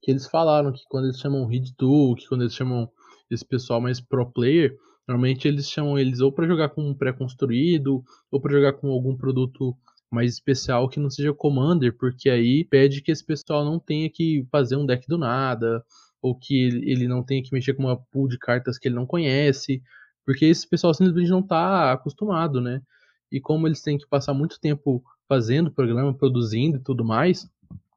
Que 0.02 0.10
eles 0.10 0.26
falaram 0.26 0.72
que 0.72 0.82
quando 0.88 1.04
eles 1.04 1.18
chamam 1.18 1.46
Hit 1.46 1.74
Tool, 1.76 2.14
que 2.14 2.26
quando 2.28 2.42
eles 2.42 2.54
chamam 2.54 2.88
esse 3.30 3.44
pessoal 3.44 3.80
mais 3.80 4.00
pro 4.00 4.30
player, 4.30 4.76
normalmente 5.06 5.48
eles 5.48 5.68
chamam 5.68 5.98
eles 5.98 6.20
ou 6.20 6.32
para 6.32 6.46
jogar 6.46 6.68
com 6.70 6.82
um 6.82 6.94
pré-construído, 6.94 8.02
ou 8.30 8.40
para 8.40 8.52
jogar 8.52 8.74
com 8.74 8.90
algum 8.90 9.16
produto 9.16 9.74
mais 10.10 10.32
especial 10.34 10.88
que 10.88 11.00
não 11.00 11.10
seja 11.10 11.34
Commander, 11.34 11.96
porque 11.96 12.30
aí 12.30 12.64
pede 12.64 13.02
que 13.02 13.10
esse 13.10 13.24
pessoal 13.24 13.64
não 13.64 13.78
tenha 13.78 14.08
que 14.10 14.46
fazer 14.50 14.76
um 14.76 14.86
deck 14.86 15.06
do 15.06 15.18
nada, 15.18 15.84
ou 16.20 16.34
que 16.34 16.54
ele 16.56 17.06
não 17.06 17.22
tenha 17.22 17.42
que 17.42 17.52
mexer 17.52 17.74
com 17.74 17.84
uma 17.84 17.96
pool 17.96 18.28
de 18.28 18.38
cartas 18.38 18.78
que 18.78 18.88
ele 18.88 18.94
não 18.94 19.06
conhece, 19.06 19.82
porque 20.24 20.46
esse 20.46 20.68
pessoal 20.68 20.92
simplesmente 20.94 21.30
não 21.30 21.40
está 21.40 21.92
acostumado, 21.92 22.60
né? 22.60 22.82
E 23.30 23.40
como 23.40 23.66
eles 23.66 23.82
têm 23.82 23.98
que 23.98 24.08
passar 24.08 24.34
muito 24.34 24.58
tempo 24.60 25.02
fazendo 25.28 25.68
o 25.68 25.72
programa, 25.72 26.14
produzindo 26.14 26.78
e 26.78 26.82
tudo 26.82 27.04
mais, 27.04 27.48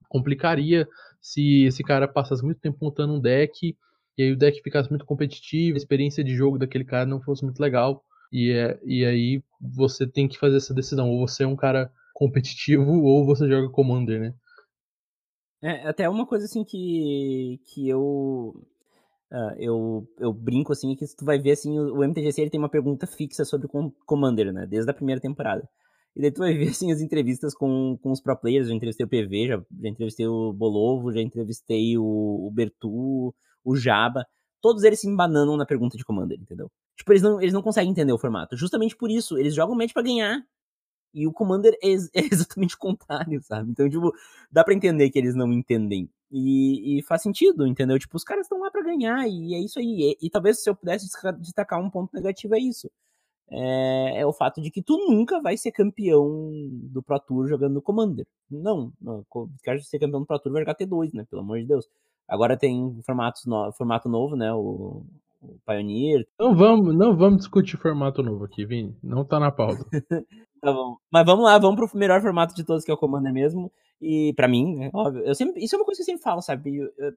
complicaria 0.09 0.87
se 1.21 1.63
esse 1.63 1.83
cara 1.83 2.07
passasse 2.07 2.43
muito 2.43 2.59
tempo 2.59 2.77
montando 2.81 3.13
um 3.13 3.19
deck 3.19 3.75
e 4.17 4.23
aí 4.23 4.31
o 4.33 4.37
deck 4.37 4.61
ficasse 4.61 4.89
muito 4.89 5.05
competitivo, 5.05 5.75
a 5.75 5.77
experiência 5.77 6.23
de 6.23 6.35
jogo 6.35 6.57
daquele 6.57 6.83
cara 6.83 7.05
não 7.05 7.21
fosse 7.21 7.43
muito 7.43 7.59
legal. 7.59 8.03
E, 8.31 8.51
é, 8.51 8.79
e 8.85 9.05
aí 9.05 9.43
você 9.59 10.05
tem 10.05 10.27
que 10.27 10.37
fazer 10.37 10.57
essa 10.57 10.73
decisão. 10.73 11.09
Ou 11.09 11.27
você 11.27 11.43
é 11.43 11.47
um 11.47 11.55
cara 11.55 11.91
competitivo 12.21 13.01
ou 13.01 13.25
você 13.25 13.47
joga 13.47 13.67
Commander, 13.71 14.19
né? 14.19 14.33
É, 15.63 15.87
até 15.87 16.07
uma 16.07 16.27
coisa 16.27 16.45
assim 16.45 16.63
que, 16.63 17.59
que 17.65 17.89
eu, 17.89 18.53
uh, 19.31 19.55
eu 19.57 20.07
eu 20.19 20.31
brinco 20.31 20.71
assim, 20.71 20.95
que 20.95 21.05
tu 21.17 21.25
vai 21.25 21.39
ver 21.39 21.53
assim, 21.53 21.79
o, 21.79 21.95
o 21.95 22.03
MTGC 22.03 22.41
ele 22.41 22.51
tem 22.51 22.59
uma 22.59 22.69
pergunta 22.69 23.07
fixa 23.07 23.43
sobre 23.43 23.65
o 23.65 23.91
Commander, 24.05 24.53
né? 24.53 24.67
Desde 24.67 24.91
a 24.91 24.93
primeira 24.93 25.19
temporada. 25.19 25.67
E 26.15 26.21
daí 26.21 26.31
tu 26.31 26.39
vai 26.39 26.53
ver 26.57 26.69
assim 26.69 26.91
as 26.91 27.01
entrevistas 27.01 27.55
com, 27.55 27.97
com 28.03 28.11
os 28.11 28.21
pro 28.21 28.37
players, 28.39 28.67
já 28.67 28.73
entrevistei 28.75 29.03
o 29.03 29.09
PV, 29.09 29.47
já, 29.47 29.57
já 29.81 29.89
entrevistei 29.89 30.27
o 30.27 30.53
Bolovo, 30.53 31.11
já 31.11 31.21
entrevistei 31.21 31.97
o, 31.97 32.03
o 32.03 32.51
Bertu, 32.53 33.33
o 33.63 33.75
Jaba. 33.75 34.25
Todos 34.61 34.83
eles 34.83 34.99
se 34.99 35.09
embananam 35.09 35.57
na 35.57 35.65
pergunta 35.65 35.97
de 35.97 36.05
Commander, 36.05 36.39
entendeu? 36.39 36.69
Tipo, 36.95 37.13
eles 37.13 37.23
não, 37.23 37.41
eles 37.41 37.53
não 37.53 37.63
conseguem 37.63 37.89
entender 37.89 38.13
o 38.13 38.19
formato. 38.19 38.55
Justamente 38.55 38.95
por 38.95 39.09
isso, 39.09 39.39
eles 39.39 39.55
jogam 39.55 39.75
match 39.75 39.91
para 39.91 40.03
ganhar. 40.03 40.39
E 41.13 41.27
o 41.27 41.33
Commander 41.33 41.77
é, 41.83 41.91
é, 42.15 42.25
exatamente 42.31 42.75
o 42.75 42.79
contrário, 42.79 43.41
sabe? 43.43 43.71
Então, 43.71 43.89
tipo, 43.89 44.13
dá 44.51 44.63
pra 44.63 44.73
entender 44.73 45.09
que 45.09 45.19
eles 45.19 45.35
não 45.35 45.51
entendem. 45.51 46.09
E, 46.31 46.99
e 46.99 47.03
faz 47.03 47.21
sentido, 47.21 47.67
entendeu? 47.67 47.99
Tipo, 47.99 48.15
os 48.15 48.23
caras 48.23 48.45
estão 48.45 48.59
lá 48.59 48.71
para 48.71 48.83
ganhar, 48.83 49.27
e 49.27 49.53
é 49.53 49.59
isso 49.59 49.79
aí. 49.79 50.17
E, 50.21 50.27
e, 50.27 50.29
talvez 50.29 50.63
se 50.63 50.69
eu 50.69 50.75
pudesse 50.75 51.07
destacar 51.39 51.79
um 51.79 51.89
ponto 51.89 52.13
negativo, 52.13 52.55
é 52.55 52.59
isso. 52.59 52.89
É, 53.53 54.21
é, 54.21 54.25
o 54.25 54.31
fato 54.31 54.61
de 54.61 54.71
que 54.71 54.81
tu 54.81 54.97
nunca 55.09 55.41
vai 55.41 55.57
ser 55.57 55.73
campeão 55.73 56.51
do 56.83 57.03
Pro 57.03 57.19
Tour 57.19 57.47
jogando 57.49 57.81
Commander. 57.81 58.25
Não, 58.49 58.93
não 59.01 59.25
quer 59.61 59.81
ser 59.81 59.99
campeão 59.99 60.21
do 60.21 60.25
Pro 60.25 60.39
Tour 60.39 60.53
vai 60.53 60.61
jogar 60.61 60.75
T2, 60.75 61.13
né? 61.13 61.25
Pelo 61.29 61.41
amor 61.41 61.59
de 61.59 61.65
Deus. 61.65 61.85
Agora 62.27 62.57
tem 62.57 63.01
formatos 63.05 63.45
no, 63.45 63.71
formato 63.73 64.07
novo, 64.07 64.37
né? 64.37 64.53
O, 64.53 65.05
o 65.41 65.59
Pioneer. 65.65 66.27
Não 66.39 66.55
vamos, 66.55 66.95
não 66.95 67.15
vamos 67.15 67.39
discutir 67.39 67.77
formato 67.77 68.21
novo 68.21 68.45
aqui, 68.45 68.65
Vini. 68.65 68.95
Não 69.03 69.25
tá 69.25 69.39
na 69.39 69.51
pauta. 69.51 69.83
Tá 70.61 70.71
bom. 70.71 70.95
Mas 71.11 71.25
vamos 71.25 71.43
lá, 71.43 71.57
vamos 71.57 71.75
pro 71.75 71.97
melhor 71.97 72.21
formato 72.21 72.53
de 72.53 72.63
todos, 72.63 72.85
que 72.85 72.91
é 72.91 72.93
o 72.93 72.97
Commander 72.97 73.33
mesmo. 73.33 73.71
E 73.99 74.31
para 74.35 74.47
mim, 74.47 74.75
né, 74.75 74.91
óbvio, 74.93 75.23
eu 75.23 75.33
sempre, 75.33 75.63
isso 75.63 75.75
é 75.75 75.79
uma 75.79 75.85
coisa 75.85 75.97
que 75.97 76.03
eu 76.03 76.05
sempre 76.05 76.21
falo, 76.21 76.39
sabe? 76.39 76.77
Eu, 76.77 76.93
eu, 76.99 77.13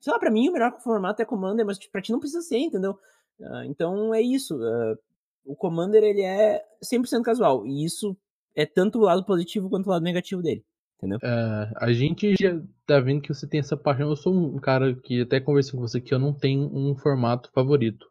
sei 0.00 0.12
lá, 0.12 0.18
pra 0.20 0.30
mim 0.30 0.48
o 0.48 0.52
melhor 0.52 0.78
formato 0.80 1.20
é 1.20 1.24
Commander, 1.24 1.66
mas 1.66 1.84
pra 1.88 2.00
ti 2.00 2.12
não 2.12 2.20
precisa 2.20 2.40
ser, 2.40 2.58
entendeu? 2.58 2.92
Uh, 3.40 3.64
então 3.64 4.14
é 4.14 4.22
isso. 4.22 4.56
Uh, 4.56 4.96
o 5.44 5.56
Commander, 5.56 6.04
ele 6.04 6.22
é 6.22 6.62
100% 6.84 7.22
casual. 7.22 7.66
E 7.66 7.84
isso 7.84 8.16
é 8.54 8.64
tanto 8.64 9.00
o 9.00 9.02
lado 9.02 9.24
positivo 9.24 9.68
quanto 9.68 9.86
o 9.88 9.90
lado 9.90 10.04
negativo 10.04 10.40
dele. 10.40 10.64
Entendeu? 11.02 11.18
Uh, 11.18 11.72
a 11.78 11.92
gente 11.92 12.32
já 12.40 12.60
tá 12.86 13.00
vendo 13.00 13.22
que 13.22 13.34
você 13.34 13.44
tem 13.44 13.58
essa 13.58 13.76
paixão. 13.76 14.08
Eu 14.08 14.16
sou 14.16 14.32
um 14.32 14.58
cara 14.60 14.94
que 14.94 15.22
até 15.22 15.40
conversei 15.40 15.72
com 15.72 15.80
você 15.80 16.00
que 16.00 16.14
eu 16.14 16.18
não 16.18 16.32
tenho 16.32 16.70
um 16.72 16.94
formato 16.94 17.50
favorito. 17.52 18.06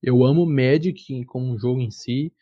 Eu 0.00 0.24
amo 0.24 0.46
Magic 0.46 1.24
como 1.24 1.52
um 1.52 1.58
jogo 1.58 1.80
em 1.80 1.90
si 1.90 2.32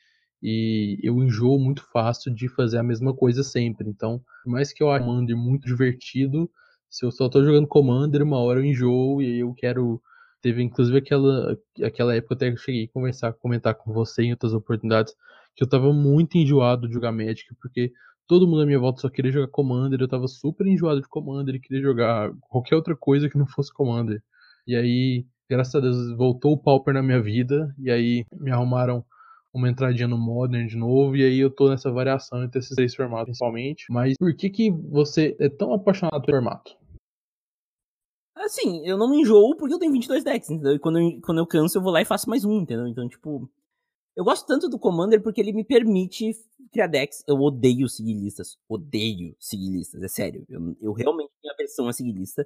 e 0.43 0.99
eu 1.03 1.17
enjoo 1.25 1.59
muito 1.59 1.83
fácil 1.91 2.35
de 2.35 2.47
fazer 2.47 2.77
a 2.77 2.83
mesma 2.83 3.15
coisa 3.15 3.43
sempre. 3.43 3.89
Então, 3.89 4.21
por 4.45 4.51
mais 4.51 4.71
que 4.71 4.83
eu 4.83 4.91
ache 4.91 5.03
Commander 5.03 5.35
muito 5.35 5.65
divertido, 5.67 6.51
se 6.91 7.07
eu 7.07 7.11
só 7.11 7.27
tô 7.31 7.43
jogando 7.43 7.67
Commander, 7.67 8.23
uma 8.23 8.39
hora 8.39 8.61
eu 8.61 8.65
enjoo 8.65 9.23
e 9.23 9.41
eu 9.41 9.55
quero. 9.55 10.03
Teve 10.43 10.63
inclusive 10.63 10.99
aquela, 10.99 11.59
aquela 11.83 12.15
época 12.15 12.35
até 12.35 12.49
que 12.49 12.53
eu 12.53 12.61
cheguei 12.63 12.85
a 12.85 12.89
conversar, 12.89 13.33
comentar 13.33 13.75
com 13.75 13.93
você 13.93 14.25
em 14.25 14.33
outras 14.33 14.53
oportunidades, 14.53 15.15
que 15.57 15.65
eu 15.65 15.69
tava 15.69 15.93
muito 15.93 16.37
enjoado 16.37 16.87
de 16.87 16.95
jogar 16.95 17.11
Magic, 17.11 17.47
porque 17.61 17.91
todo 18.27 18.47
mundo 18.47 18.63
à 18.63 18.67
minha 18.67 18.79
volta 18.79 19.01
só 19.01 19.09
queria 19.09 19.33
jogar 19.33 19.49
Commander, 19.49 20.01
eu 20.01 20.09
tava 20.09 20.27
super 20.29 20.67
enjoado 20.67 21.01
de 21.01 21.09
Commander 21.09 21.55
e 21.55 21.61
queria 21.61 21.83
jogar 21.83 22.33
qualquer 22.41 22.77
outra 22.77 22.97
coisa 22.97 23.29
que 23.29 23.39
não 23.39 23.47
fosse 23.47 23.73
Commander. 23.73 24.23
E 24.67 24.75
aí, 24.75 25.27
graças 25.49 25.75
a 25.75 25.81
Deus, 25.81 26.17
voltou 26.17 26.53
o 26.53 26.59
Pauper 26.59 26.95
na 26.95 27.03
minha 27.03 27.23
vida, 27.23 27.75
e 27.79 27.91
aí 27.91 28.25
me 28.33 28.51
arrumaram 28.51 29.05
uma 29.55 29.71
entradinha 29.71 30.09
no 30.09 30.19
Modern 30.19 30.67
de 30.67 30.77
novo, 30.77 31.17
e 31.17 31.25
aí 31.25 31.39
eu 31.39 31.51
tô 31.51 31.71
nessa 31.71 31.91
variação 31.91 32.45
entre 32.45 32.59
esses 32.59 32.75
três 32.75 32.95
formatos 32.95 33.27
principalmente. 33.27 33.87
Mas 33.91 34.15
por 34.19 34.35
que 34.35 34.51
que 34.51 34.71
você 34.71 35.37
é 35.41 35.49
tão 35.49 35.73
apaixonado 35.73 36.23
pelo 36.23 36.39
formato? 36.39 36.77
Assim, 38.37 38.87
eu 38.87 38.99
não 38.99 39.11
me 39.11 39.23
enjoo 39.23 39.57
porque 39.57 39.75
eu 39.75 39.79
tenho 39.79 39.93
22 39.93 40.23
decks, 40.23 40.51
entendeu? 40.51 40.75
E 40.75 40.79
quando 40.79 40.99
eu, 41.01 41.21
quando 41.23 41.39
eu 41.39 41.47
canso, 41.47 41.79
eu 41.79 41.83
vou 41.83 41.91
lá 41.91 42.03
e 42.03 42.05
faço 42.05 42.29
mais 42.29 42.45
um, 42.45 42.61
entendeu? 42.61 42.87
Então, 42.87 43.09
tipo, 43.09 43.49
eu 44.17 44.25
gosto 44.25 44.47
tanto 44.47 44.69
do 44.69 44.79
Commander 44.79 45.23
porque 45.23 45.41
ele 45.41 45.53
me 45.53 45.63
permite 45.63 46.33
criar 46.73 46.87
decks. 46.87 47.23
Eu 47.29 47.37
odeio 47.37 47.87
seguir 47.89 48.15
listas. 48.15 48.57
Odeio 48.67 49.37
seguir 49.39 49.71
listas, 49.71 50.03
é 50.03 50.09
sério. 50.09 50.45
Eu, 50.49 50.77
eu 50.81 50.93
realmente 50.93 51.31
tenho 51.43 51.53
aversão 51.53 51.87
a 51.87 51.93
seguir 51.93 52.13
lista. 52.13 52.43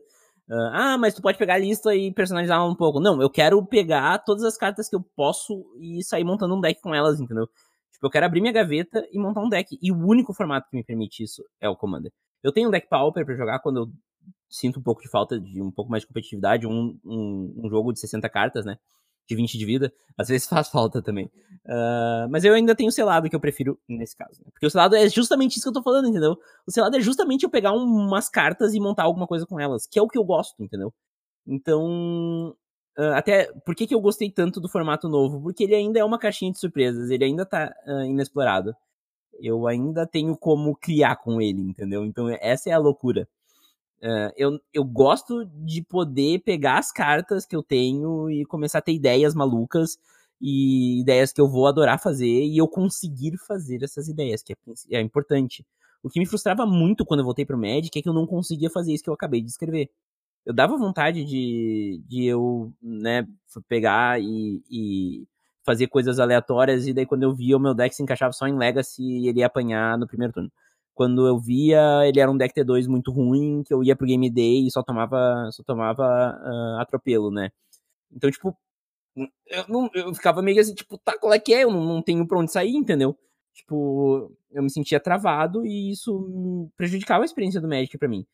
Uh, 0.49 0.71
ah, 0.73 0.99
mas 0.99 1.15
tu 1.15 1.23
pode 1.23 1.39
pegar 1.39 1.55
a 1.55 1.59
lista 1.59 1.95
e 1.95 2.13
personalizar 2.13 2.67
um 2.67 2.75
pouco. 2.75 2.99
Não, 2.99 3.23
eu 3.23 3.31
quero 3.31 3.65
pegar 3.65 4.19
todas 4.19 4.43
as 4.43 4.57
cartas 4.57 4.89
que 4.89 4.97
eu 4.97 5.01
posso 5.15 5.65
e 5.79 6.03
sair 6.03 6.25
montando 6.25 6.57
um 6.57 6.61
deck 6.61 6.81
com 6.81 6.93
elas, 6.93 7.21
entendeu? 7.21 7.47
Tipo, 7.93 8.07
eu 8.07 8.11
quero 8.11 8.27
abrir 8.27 8.41
minha 8.41 8.53
gaveta 8.53 9.07
e 9.13 9.19
montar 9.19 9.41
um 9.41 9.49
deck. 9.49 9.79
E 9.81 9.93
o 9.93 9.97
único 9.97 10.35
formato 10.35 10.69
que 10.69 10.77
me 10.77 10.83
permite 10.83 11.23
isso 11.23 11.45
é 11.61 11.69
o 11.69 11.77
Commander. 11.77 12.11
Eu 12.43 12.51
tenho 12.51 12.67
um 12.69 12.73
deck 12.73 12.89
Pauper 12.89 13.25
pra 13.25 13.37
jogar 13.37 13.61
quando 13.61 13.77
eu 13.77 13.93
sinto 14.49 14.81
um 14.81 14.83
pouco 14.83 15.03
de 15.03 15.09
falta 15.09 15.39
de 15.39 15.63
um 15.63 15.71
pouco 15.71 15.89
mais 15.89 16.03
de 16.03 16.09
competitividade, 16.09 16.67
um, 16.67 16.99
um, 17.05 17.55
um 17.65 17.71
jogo 17.71 17.93
de 17.93 18.01
60 18.01 18.29
cartas, 18.29 18.65
né? 18.65 18.77
De 19.31 19.37
20 19.37 19.57
de 19.57 19.65
vida, 19.65 19.93
às 20.19 20.29
vezes 20.29 20.49
faz 20.49 20.69
falta 20.69 21.01
também. 21.01 21.27
Uh, 21.65 22.29
mas 22.29 22.45
eu 22.45 22.53
ainda 22.53 22.75
tenho 22.75 22.89
o 22.89 22.93
selado 22.93 23.31
que 23.31 23.37
eu 23.37 23.41
prefiro 23.41 23.79
nesse 23.89 24.17
caso. 24.17 24.41
Né? 24.41 24.51
Porque 24.53 24.67
o 24.67 24.71
selado 24.71 24.97
é 24.97 25.09
justamente 25.09 25.53
isso 25.53 25.63
que 25.63 25.69
eu 25.69 25.73
tô 25.73 25.83
falando, 25.83 26.09
entendeu? 26.09 26.37
O 26.67 26.73
selado 26.73 26.97
é 26.97 27.01
justamente 27.01 27.45
eu 27.45 27.51
pegar 27.51 27.73
um, 27.73 27.85
umas 27.85 28.29
cartas 28.29 28.75
e 28.75 28.81
montar 28.81 29.05
alguma 29.05 29.27
coisa 29.27 29.47
com 29.47 29.61
elas, 29.61 29.87
que 29.87 29.99
é 29.99 30.03
o 30.03 30.09
que 30.09 30.19
eu 30.19 30.25
gosto, 30.25 30.61
entendeu? 30.63 30.93
Então, 31.47 32.57
uh, 32.99 33.15
até, 33.15 33.53
por 33.65 33.77
que, 33.77 33.87
que 33.87 33.95
eu 33.95 34.01
gostei 34.01 34.31
tanto 34.31 34.61
do 34.61 34.69
formato 34.69 35.09
novo? 35.09 35.41
Porque 35.41 35.63
ele 35.63 35.77
ainda 35.77 36.01
é 36.01 36.05
uma 36.05 36.19
caixinha 36.19 36.51
de 36.51 36.59
surpresas, 36.59 37.09
ele 37.09 37.25
ainda 37.25 37.47
tá 37.47 37.73
uh, 37.87 38.05
inexplorado. 38.05 38.75
Eu 39.41 39.69
ainda 39.69 40.07
tenho 40.07 40.37
como 40.37 40.77
criar 40.77 41.17
com 41.17 41.41
ele, 41.41 41.63
entendeu? 41.63 42.05
Então, 42.05 42.29
essa 42.41 42.69
é 42.69 42.73
a 42.73 42.79
loucura. 42.79 43.29
Uh, 44.03 44.33
eu, 44.35 44.59
eu 44.73 44.83
gosto 44.83 45.45
de 45.45 45.83
poder 45.83 46.39
pegar 46.41 46.79
as 46.79 46.91
cartas 46.91 47.45
que 47.45 47.55
eu 47.55 47.63
tenho 47.63 48.31
e 48.31 48.47
começar 48.47 48.79
a 48.79 48.83
ter 48.83 48.95
ideias 48.95 49.35
malucas 49.35 49.99
e 50.41 51.01
ideias 51.01 51.33
que 51.33 51.41
eu 51.41 51.47
vou 51.49 51.67
adorar 51.67 52.01
fazer 52.01 52.45
e 52.47 52.57
eu 52.57 52.67
conseguir 52.67 53.37
fazer 53.37 53.83
essas 53.83 54.09
ideias, 54.09 54.43
que 54.43 54.55
é, 54.55 54.57
é 54.93 55.01
importante. 55.03 55.67
O 56.03 56.09
que 56.09 56.19
me 56.19 56.25
frustrava 56.25 56.65
muito 56.65 57.05
quando 57.05 57.21
eu 57.21 57.25
voltei 57.25 57.45
pro 57.45 57.59
Magic 57.59 57.99
é 57.99 58.03
que 58.03 58.09
eu 58.09 58.15
não 58.15 58.27
conseguia 58.27 58.71
fazer 58.71 58.95
isso 58.95 59.05
que 59.05 59.11
eu 59.11 59.15
acabei 59.15 59.43
de 59.43 59.51
escrever. 59.51 59.91
Eu 60.47 60.55
dava 60.55 60.79
vontade 60.79 61.23
de, 61.23 62.03
de 62.09 62.25
eu, 62.25 62.73
né, 62.83 63.29
pegar 63.69 64.19
e, 64.19 64.63
e 64.71 65.29
fazer 65.63 65.89
coisas 65.89 66.19
aleatórias 66.19 66.87
e 66.87 66.95
daí 66.95 67.05
quando 67.05 67.25
eu 67.25 67.35
via 67.35 67.57
o 67.57 67.61
meu 67.61 67.75
deck 67.75 67.95
se 67.95 68.03
encaixava 68.03 68.33
só 68.33 68.49
em 68.49 68.57
Legacy 68.57 69.03
e 69.03 69.29
ele 69.29 69.41
ia 69.41 69.47
apanhar 69.47 69.99
no 69.99 70.07
primeiro 70.07 70.33
turno 70.33 70.51
quando 71.01 71.27
eu 71.27 71.39
via, 71.39 72.07
ele 72.07 72.21
era 72.21 72.31
um 72.31 72.37
deck 72.37 72.53
T2 72.55 72.87
muito 72.87 73.11
ruim, 73.11 73.63
que 73.65 73.73
eu 73.73 73.83
ia 73.83 73.97
pro 73.97 74.07
Game 74.07 74.29
Day 74.29 74.67
e 74.67 74.71
só 74.71 74.83
tomava, 74.83 75.49
só 75.51 75.63
tomava 75.63 76.03
uh, 76.05 76.79
atropelo, 76.79 77.31
né? 77.31 77.49
Então, 78.13 78.31
tipo, 78.31 78.55
eu, 79.47 79.65
não, 79.67 79.89
eu 79.95 80.15
ficava 80.15 80.43
meio 80.43 80.61
assim, 80.61 80.75
tipo, 80.75 80.99
tá, 80.99 81.17
qual 81.19 81.33
é 81.33 81.39
que 81.39 81.55
é? 81.55 81.65
Eu 81.65 81.71
não, 81.71 81.83
não 81.87 82.03
tenho 82.03 82.27
pra 82.29 82.39
onde 82.39 82.53
sair, 82.53 82.77
entendeu? 82.77 83.17
Tipo, 83.55 84.31
eu 84.51 84.63
me 84.63 84.71
sentia 84.71 85.01
travado 85.01 85.65
e 85.65 85.91
isso 85.91 86.71
prejudicava 86.77 87.25
a 87.25 87.25
experiência 87.25 87.63
do 87.63 87.69
Magic 87.69 87.97
para 87.97 88.07
mim. 88.07 88.27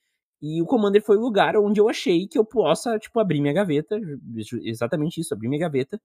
E 0.42 0.60
o 0.60 0.66
Commander 0.66 1.04
foi 1.04 1.16
o 1.18 1.20
lugar 1.20 1.56
onde 1.56 1.80
eu 1.80 1.88
achei 1.88 2.26
que 2.26 2.36
eu 2.36 2.44
possa, 2.44 2.98
tipo, 2.98 3.20
abrir 3.20 3.40
minha 3.40 3.54
gaveta, 3.54 3.96
exatamente 4.64 5.20
isso, 5.20 5.32
abrir 5.32 5.46
minha 5.48 5.60
gaveta, 5.60 6.00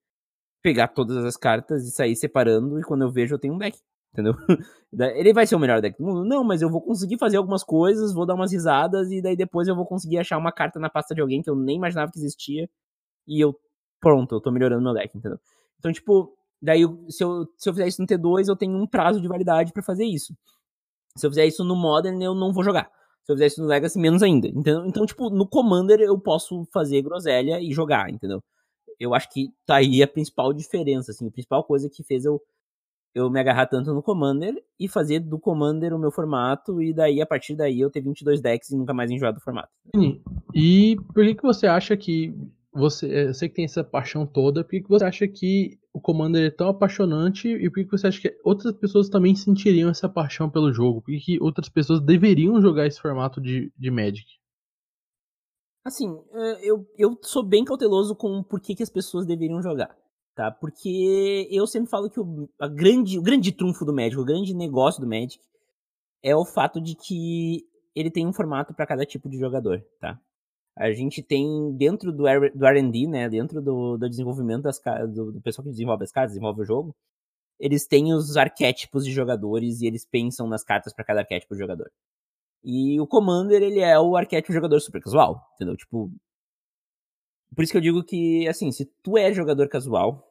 pegar 0.62 0.90
todas 0.90 1.26
as 1.26 1.36
cartas 1.36 1.88
e 1.88 1.92
sair 1.92 2.16
separando, 2.16 2.80
e 2.80 2.84
quando 2.84 3.02
eu 3.02 3.12
vejo 3.12 3.34
eu 3.34 3.40
tenho 3.40 3.56
um 3.56 3.58
deck 3.58 3.80
entendeu? 4.14 4.34
Ele 5.16 5.34
vai 5.34 5.48
ser 5.48 5.56
o 5.56 5.60
melhor 5.60 5.82
deck 5.82 5.98
do 5.98 6.06
mundo? 6.06 6.26
Não, 6.26 6.44
mas 6.44 6.62
eu 6.62 6.70
vou 6.70 6.82
conseguir 6.82 7.18
fazer 7.18 7.38
algumas 7.38 7.64
coisas, 7.64 8.14
vou 8.14 8.26
dar 8.26 8.36
umas 8.36 8.52
risadas 8.52 9.12
e 9.12 9.22
daí 9.22 9.36
depois 9.36 9.68
eu 9.68 9.76
vou 9.76 9.86
conseguir 9.86 10.18
achar 10.18 10.38
uma 10.38 10.52
carta 10.52 10.80
na 10.80 10.90
pasta 10.90 11.16
de 11.16 11.22
alguém 11.22 11.42
que 11.42 11.50
eu 11.50 11.56
nem 11.56 11.78
imaginava 11.78 12.12
que 12.12 12.20
existia 12.20 12.70
e 13.28 13.40
eu, 13.40 13.58
pronto, 14.00 14.36
eu 14.36 14.42
tô 14.42 14.52
melhorando 14.52 14.84
meu 14.84 14.94
deck, 14.94 15.18
entendeu? 15.18 15.40
Então, 15.80 15.92
tipo, 15.92 16.36
daí 16.62 16.82
se 17.10 17.24
eu, 17.24 17.48
se 17.58 17.70
eu 17.70 17.74
fizer 17.74 17.88
isso 17.88 18.02
no 18.02 18.08
T2, 18.08 18.48
eu 18.48 18.56
tenho 18.56 18.78
um 18.78 18.86
prazo 18.86 19.22
de 19.22 19.28
validade 19.28 19.72
para 19.72 19.84
fazer 19.84 20.06
isso. 20.06 20.36
Se 21.16 21.26
eu 21.26 21.32
fizer 21.32 21.46
isso 21.46 21.64
no 21.64 21.76
Modern, 21.76 22.22
eu 22.22 22.36
não 22.36 22.54
vou 22.54 22.64
jogar. 22.64 22.92
Se 23.24 23.32
eu 23.32 23.36
fizer 23.36 23.48
isso 23.48 23.62
no 23.62 23.68
Legacy, 23.68 24.00
menos 24.00 24.24
ainda. 24.24 24.48
Entendeu? 24.48 24.86
Então, 24.86 25.06
tipo, 25.06 25.30
no 25.30 25.48
Commander 25.48 26.00
eu 26.00 26.18
posso 26.20 26.66
fazer 26.74 27.02
groselha 27.02 27.60
e 27.62 27.72
jogar, 27.72 28.10
entendeu? 28.10 28.42
Eu 29.00 29.14
acho 29.14 29.30
que 29.30 29.50
tá 29.66 29.78
aí 29.78 30.04
a 30.04 30.08
principal 30.08 30.54
diferença, 30.54 31.12
assim, 31.12 31.28
a 31.28 31.32
principal 31.32 31.64
coisa 31.64 31.90
que 31.90 32.04
fez 32.04 32.26
eu 32.26 32.42
eu 33.14 33.30
me 33.30 33.40
agarrar 33.40 33.68
tanto 33.68 33.94
no 33.94 34.02
Commander 34.02 34.54
e 34.80 34.88
fazer 34.88 35.20
do 35.20 35.40
Commander 35.40 35.94
o 35.94 36.00
meu 36.00 36.12
formato 36.12 36.82
e 36.82 36.94
daí 36.94 37.22
a 37.22 37.26
partir 37.26 37.56
daí 37.56 37.80
eu 37.80 37.90
ter 37.90 38.02
22 38.02 38.42
decks 38.42 38.70
e 38.70 38.78
nunca 38.78 38.94
mais 38.94 39.12
enjoar 39.12 39.34
do 39.34 39.42
formato. 39.42 39.70
E 40.54 40.96
por 41.14 41.24
que 41.26 41.36
que 41.36 41.44
você 41.44 41.68
acha 41.68 41.96
que 41.98 42.34
você, 42.74 43.14
eh, 43.14 43.28
você 43.28 43.50
que 43.50 43.56
tem 43.56 43.66
essa 43.66 43.84
paixão 43.84 44.26
toda, 44.26 44.64
por 44.64 44.70
que 44.70 44.82
que 44.82 44.90
você 44.90 45.04
acha 45.04 45.28
que 45.28 45.78
o 45.94 46.00
Commander 46.00 46.48
é 46.48 46.50
tão 46.52 46.70
apaixonante 46.70 47.50
e 47.50 47.70
por 47.70 47.76
que 47.76 47.86
que 47.86 47.92
você 47.92 48.08
acha 48.08 48.22
que 48.22 48.38
outras 48.44 48.74
pessoas 48.74 49.10
também 49.10 49.36
sentiriam 49.36 49.90
essa 49.90 50.08
paixão 50.08 50.50
pelo 50.50 50.72
jogo? 50.72 51.02
Por 51.02 51.12
que 51.12 51.20
que 51.20 51.44
outras 51.44 51.68
pessoas 51.68 52.00
deveriam 52.00 52.62
jogar 52.62 52.88
esse 52.88 53.02
formato 53.02 53.42
de, 53.42 53.72
de 53.78 53.92
Magic? 53.92 54.26
Assim, 55.84 56.08
eh, 56.34 56.70
eu, 56.70 56.88
eu 56.98 57.18
sou 57.24 57.44
bem 57.44 57.66
cauteloso 57.66 58.16
com 58.16 58.42
por 58.44 58.62
que, 58.62 58.76
que 58.76 58.84
as 58.84 58.90
pessoas 58.90 59.26
deveriam 59.26 59.62
jogar, 59.62 59.96
tá? 60.36 60.52
Porque 60.52 61.48
eu 61.52 61.68
sempre 61.68 61.90
falo 61.90 62.10
que 62.10 62.20
o, 62.20 62.50
a 62.60 62.68
grande, 62.68 63.18
o 63.18 63.22
grande 63.22 63.52
trunfo 63.52 63.86
do 63.86 63.94
Magic, 63.94 64.18
o 64.18 64.26
grande 64.26 64.54
negócio 64.54 65.02
do 65.02 65.08
Magic 65.08 65.40
é 66.24 66.36
o 66.36 66.46
fato 66.46 66.80
de 66.82 66.96
que 66.96 67.66
ele 67.96 68.12
tem 68.12 68.26
um 68.26 68.34
formato 68.34 68.74
para 68.74 68.88
cada 68.88 69.06
tipo 69.06 69.30
de 69.30 69.38
jogador, 69.38 69.84
tá? 70.00 70.20
A 70.78 70.92
gente 70.92 71.22
tem 71.22 71.76
dentro 71.76 72.12
do, 72.12 72.24
do 72.24 72.66
R&D, 72.66 73.08
né, 73.08 73.30
dentro 73.30 73.62
do, 73.62 73.98
do 73.98 74.10
desenvolvimento 74.10 74.64
das 74.64 74.80
do, 75.14 75.34
do 75.34 75.42
pessoal 75.42 75.66
que 75.66 75.72
desenvolve 75.72 76.04
as 76.04 76.12
cartas, 76.12 76.32
desenvolve 76.32 76.62
o 76.62 76.66
jogo, 76.66 76.96
eles 77.60 77.86
têm 77.86 78.14
os 78.14 78.38
arquétipos 78.38 79.06
de 79.06 79.12
jogadores 79.12 79.82
e 79.82 79.88
eles 79.88 80.06
pensam 80.06 80.48
nas 80.48 80.64
cartas 80.64 80.94
para 80.94 81.06
cada 81.06 81.20
arquétipo 81.20 81.54
de 81.54 81.60
jogador. 81.60 81.92
E 82.64 83.00
o 83.00 83.08
Commander, 83.08 83.62
ele 83.62 83.80
é 83.80 84.00
o 84.00 84.16
arquétipo 84.16 84.52
de 84.52 84.56
jogador 84.56 84.80
super 84.80 85.02
casual, 85.02 85.42
entendeu? 85.56 85.76
Tipo, 85.76 86.12
por 87.56 87.64
isso 87.64 87.72
que 87.72 87.78
eu 87.78 87.82
digo 87.82 88.04
que, 88.04 88.48
assim, 88.48 88.72
se 88.72 88.86
tu 89.04 89.18
é 89.18 89.34
jogador 89.34 89.68
casual, 89.68 90.28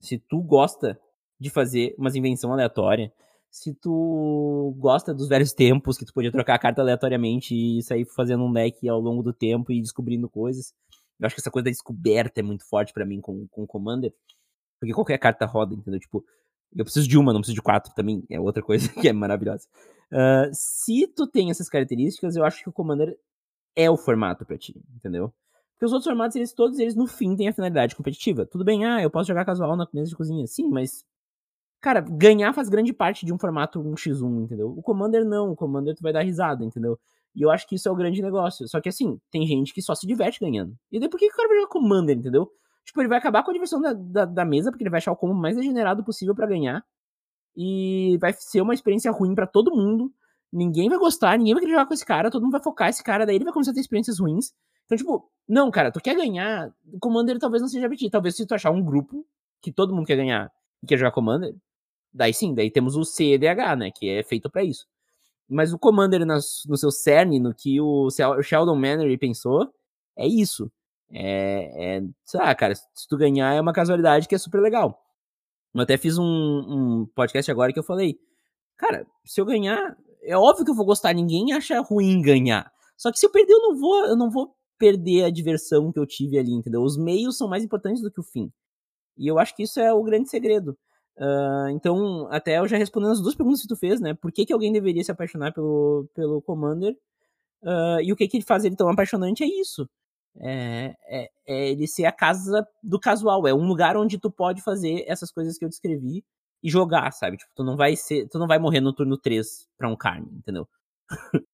se 0.00 0.18
tu 0.18 0.42
gosta 0.42 1.00
de 1.38 1.50
fazer 1.50 1.94
umas 1.98 2.14
invenção 2.14 2.52
aleatória, 2.52 3.12
se 3.50 3.74
tu 3.74 4.74
gosta 4.78 5.12
dos 5.12 5.28
velhos 5.28 5.52
tempos, 5.52 5.98
que 5.98 6.04
tu 6.04 6.12
podia 6.12 6.30
trocar 6.30 6.54
a 6.54 6.58
carta 6.58 6.80
aleatoriamente 6.80 7.54
e 7.54 7.82
sair 7.82 8.04
fazendo 8.04 8.44
um 8.44 8.52
deck 8.52 8.88
ao 8.88 9.00
longo 9.00 9.22
do 9.22 9.32
tempo 9.32 9.72
e 9.72 9.80
descobrindo 9.80 10.28
coisas. 10.28 10.72
Eu 11.18 11.26
acho 11.26 11.34
que 11.34 11.40
essa 11.40 11.50
coisa 11.50 11.64
da 11.64 11.70
descoberta 11.70 12.40
é 12.40 12.42
muito 12.42 12.66
forte 12.68 12.92
pra 12.92 13.04
mim 13.04 13.20
com, 13.20 13.46
com 13.48 13.62
o 13.62 13.66
Commander. 13.66 14.12
Porque 14.78 14.94
qualquer 14.94 15.18
carta 15.18 15.44
roda, 15.44 15.74
entendeu? 15.74 16.00
Tipo, 16.00 16.24
eu 16.74 16.84
preciso 16.84 17.08
de 17.08 17.18
uma, 17.18 17.32
não 17.32 17.40
preciso 17.40 17.56
de 17.56 17.62
quatro 17.62 17.92
também. 17.94 18.24
É 18.30 18.40
outra 18.40 18.62
coisa 18.62 18.88
que 18.94 19.08
é 19.08 19.12
maravilhosa. 19.12 19.68
Ah, 20.12 20.48
se 20.52 21.06
tu 21.08 21.26
tem 21.26 21.50
essas 21.50 21.68
características, 21.68 22.36
eu 22.36 22.44
acho 22.44 22.62
que 22.62 22.68
o 22.68 22.72
Commander 22.72 23.16
é 23.76 23.90
o 23.90 23.96
formato 23.96 24.46
pra 24.46 24.58
ti, 24.58 24.74
entendeu? 24.94 25.32
Porque 25.80 25.86
os 25.86 25.92
outros 25.94 26.08
formatos, 26.08 26.36
eles 26.36 26.52
todos 26.52 26.78
eles 26.78 26.94
no 26.94 27.06
fim 27.06 27.34
têm 27.34 27.48
a 27.48 27.54
finalidade 27.54 27.96
competitiva. 27.96 28.44
Tudo 28.44 28.62
bem, 28.62 28.84
ah, 28.84 29.02
eu 29.02 29.08
posso 29.08 29.28
jogar 29.28 29.46
casual 29.46 29.74
na 29.74 29.88
mesa 29.94 30.10
de 30.10 30.14
cozinha. 30.14 30.46
Sim, 30.46 30.68
mas 30.68 31.06
cara, 31.80 32.02
ganhar 32.02 32.52
faz 32.52 32.68
grande 32.68 32.92
parte 32.92 33.24
de 33.24 33.32
um 33.32 33.38
formato 33.38 33.82
1x1, 33.82 34.44
entendeu? 34.44 34.74
O 34.76 34.82
Commander 34.82 35.24
não, 35.24 35.52
o 35.52 35.56
Commander 35.56 35.96
tu 35.96 36.02
vai 36.02 36.12
dar 36.12 36.20
risada, 36.20 36.62
entendeu? 36.62 37.00
E 37.34 37.40
eu 37.40 37.50
acho 37.50 37.66
que 37.66 37.76
isso 37.76 37.88
é 37.88 37.90
o 37.90 37.96
grande 37.96 38.20
negócio. 38.20 38.68
Só 38.68 38.78
que 38.78 38.90
assim, 38.90 39.18
tem 39.30 39.46
gente 39.46 39.72
que 39.72 39.80
só 39.80 39.94
se 39.94 40.06
diverte 40.06 40.38
ganhando. 40.38 40.76
E 40.92 41.00
daí 41.00 41.08
por 41.08 41.18
que 41.18 41.26
o 41.26 41.30
cara 41.34 41.48
vai 41.48 41.56
jogar 41.56 41.70
Commander, 41.70 42.14
entendeu? 42.14 42.52
Tipo, 42.84 43.00
ele 43.00 43.08
vai 43.08 43.16
acabar 43.16 43.42
com 43.42 43.50
a 43.50 43.54
diversão 43.54 43.80
da, 43.80 43.94
da, 43.94 44.26
da 44.26 44.44
mesa, 44.44 44.70
porque 44.70 44.82
ele 44.82 44.90
vai 44.90 44.98
achar 44.98 45.12
o 45.12 45.16
combo 45.16 45.34
mais 45.34 45.56
degenerado 45.56 46.04
possível 46.04 46.34
pra 46.34 46.46
ganhar. 46.46 46.84
E 47.56 48.18
vai 48.20 48.34
ser 48.34 48.60
uma 48.60 48.74
experiência 48.74 49.10
ruim 49.10 49.34
pra 49.34 49.46
todo 49.46 49.74
mundo. 49.74 50.12
Ninguém 50.52 50.90
vai 50.90 50.98
gostar, 50.98 51.38
ninguém 51.38 51.54
vai 51.54 51.62
querer 51.62 51.72
jogar 51.72 51.86
com 51.86 51.94
esse 51.94 52.04
cara, 52.04 52.30
todo 52.30 52.42
mundo 52.42 52.52
vai 52.52 52.62
focar 52.62 52.90
esse 52.90 53.02
cara, 53.02 53.24
daí 53.24 53.36
ele 53.36 53.44
vai 53.44 53.52
começar 53.54 53.70
a 53.70 53.74
ter 53.74 53.80
experiências 53.80 54.18
ruins. 54.18 54.52
Então, 54.90 54.98
tipo, 54.98 55.30
não, 55.48 55.70
cara, 55.70 55.92
tu 55.92 56.00
quer 56.00 56.16
ganhar, 56.16 56.74
Commander 57.00 57.38
talvez 57.38 57.62
não 57.62 57.68
seja 57.68 57.88
ti. 57.90 58.10
Talvez 58.10 58.34
se 58.34 58.44
tu 58.44 58.54
achar 58.54 58.72
um 58.72 58.82
grupo 58.82 59.24
que 59.62 59.70
todo 59.70 59.94
mundo 59.94 60.06
quer 60.06 60.16
ganhar 60.16 60.50
e 60.82 60.86
quer 60.86 60.96
jogar 60.96 61.12
Commander, 61.12 61.54
daí 62.12 62.34
sim, 62.34 62.52
daí 62.54 62.70
temos 62.72 62.96
o 62.96 63.04
CEDH, 63.04 63.76
né, 63.76 63.90
que 63.94 64.08
é 64.08 64.22
feito 64.24 64.50
pra 64.50 64.64
isso. 64.64 64.86
Mas 65.48 65.72
o 65.72 65.78
Commander 65.78 66.26
nas- 66.26 66.62
no 66.66 66.76
seu 66.76 66.90
cerne, 66.90 67.38
no 67.38 67.54
que 67.54 67.80
o 67.80 68.08
Sheldon 68.42 68.74
Mannery 68.76 69.16
pensou, 69.16 69.72
é 70.16 70.26
isso. 70.26 70.70
É, 71.12 71.98
é, 71.98 72.02
sei 72.24 72.40
lá, 72.40 72.54
cara, 72.54 72.74
se 72.74 73.08
tu 73.08 73.16
ganhar 73.16 73.52
é 73.54 73.60
uma 73.60 73.72
casualidade 73.72 74.26
que 74.28 74.34
é 74.34 74.38
super 74.38 74.60
legal. 74.60 75.00
Eu 75.74 75.82
até 75.82 75.96
fiz 75.96 76.18
um, 76.18 76.24
um 76.24 77.06
podcast 77.14 77.48
agora 77.50 77.72
que 77.72 77.78
eu 77.78 77.84
falei, 77.84 78.18
cara, 78.76 79.06
se 79.24 79.40
eu 79.40 79.44
ganhar, 79.44 79.96
é 80.22 80.36
óbvio 80.36 80.64
que 80.64 80.70
eu 80.70 80.74
vou 80.76 80.86
gostar, 80.86 81.12
ninguém 81.12 81.52
acha 81.52 81.80
ruim 81.80 82.20
ganhar. 82.22 82.72
Só 82.96 83.10
que 83.12 83.18
se 83.18 83.26
eu 83.26 83.30
perder, 83.30 83.52
eu 83.52 83.60
não 83.62 83.76
vou, 83.76 84.06
eu 84.06 84.16
não 84.16 84.30
vou 84.30 84.54
perder 84.80 85.24
a 85.24 85.30
diversão 85.30 85.92
que 85.92 85.98
eu 86.00 86.06
tive 86.06 86.38
ali, 86.38 86.52
entendeu? 86.52 86.82
Os 86.82 86.96
meios 86.96 87.36
são 87.36 87.48
mais 87.48 87.62
importantes 87.62 88.02
do 88.02 88.10
que 88.10 88.20
o 88.20 88.24
fim. 88.24 88.50
E 89.18 89.28
eu 89.28 89.38
acho 89.38 89.54
que 89.56 89.64
isso 89.64 89.80
é 89.80 89.92
o 89.92 90.02
grande 90.02 90.30
segredo. 90.30 90.76
Ah, 91.18 91.68
então, 91.72 92.26
até 92.30 92.58
eu 92.58 92.68
já 92.68 92.78
respondendo 92.78 93.12
as 93.12 93.20
duas 93.22 93.34
perguntas 93.34 93.62
que 93.62 93.68
tu 93.68 93.76
fez, 93.76 94.00
né? 94.00 94.14
Por 94.14 94.32
que, 94.32 94.46
que 94.46 94.52
alguém 94.52 94.72
deveria 94.72 95.04
se 95.04 95.12
apaixonar 95.12 95.52
pelo, 95.52 96.08
pelo 96.14 96.42
Commander? 96.42 96.96
Ah, 97.64 97.98
e 98.02 98.12
o 98.12 98.16
que, 98.16 98.28
que 98.28 98.42
faz 98.42 98.64
ele 98.64 98.76
tão 98.76 98.88
apaixonante 98.90 99.44
é 99.44 99.46
isso. 99.46 99.88
É, 100.40 100.94
é, 101.08 101.30
é 101.46 101.70
ele 101.70 101.86
ser 101.88 102.06
a 102.06 102.12
casa 102.12 102.66
do 102.82 103.00
casual. 103.00 103.46
É 103.48 103.54
um 103.54 103.66
lugar 103.66 103.96
onde 103.96 104.18
tu 104.18 104.30
pode 104.30 104.62
fazer 104.62 105.04
essas 105.08 105.32
coisas 105.32 105.58
que 105.58 105.64
eu 105.64 105.68
descrevi 105.68 106.24
e 106.62 106.70
jogar, 106.70 107.12
sabe? 107.12 107.36
Tipo, 107.38 107.52
tu 107.56 107.64
não 107.64 107.76
vai 107.76 107.96
ser. 107.96 108.28
Tu 108.28 108.38
não 108.38 108.46
vai 108.46 108.58
morrer 108.58 108.80
no 108.80 108.94
turno 108.94 109.18
3 109.18 109.68
pra 109.78 109.88
um 109.88 109.96
carne, 109.96 110.28
entendeu? 110.32 110.68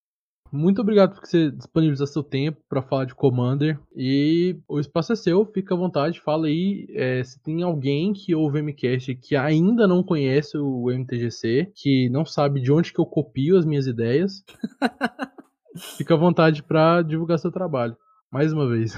Muito 0.57 0.81
obrigado 0.81 1.15
por 1.15 1.27
você 1.27 1.51
disponibilizar 1.51 2.07
seu 2.07 2.23
tempo 2.23 2.59
para 2.69 2.81
falar 2.81 3.05
de 3.05 3.15
Commander. 3.15 3.79
E 3.95 4.59
o 4.67 4.81
espaço 4.81 5.13
é 5.13 5.17
seu, 5.17 5.45
fica 5.45 5.75
à 5.75 5.77
vontade, 5.77 6.21
fala 6.21 6.47
aí 6.47 6.87
é, 6.91 7.23
se 7.23 7.41
tem 7.43 7.63
alguém 7.63 8.13
que 8.15 8.35
ouve 8.35 8.61
o 8.61 8.65
MCast 8.65 9.15
que 9.17 9.37
ainda 9.37 9.87
não 9.87 10.03
conhece 10.03 10.57
o 10.57 10.91
MTGC, 10.91 11.73
que 11.75 12.09
não 12.09 12.25
sabe 12.25 12.61
de 12.61 12.73
onde 12.73 12.93
que 12.93 12.99
eu 12.99 13.07
copio 13.07 13.59
as 13.59 13.67
minhas 13.67 13.87
ideias. 13.87 14.43
fica 15.97 16.15
à 16.15 16.17
vontade 16.17 16.63
para 16.63 17.03
divulgar 17.03 17.39
seu 17.39 17.53
trabalho. 17.53 17.97
Mais 18.33 18.53
uma 18.53 18.67
vez. 18.67 18.97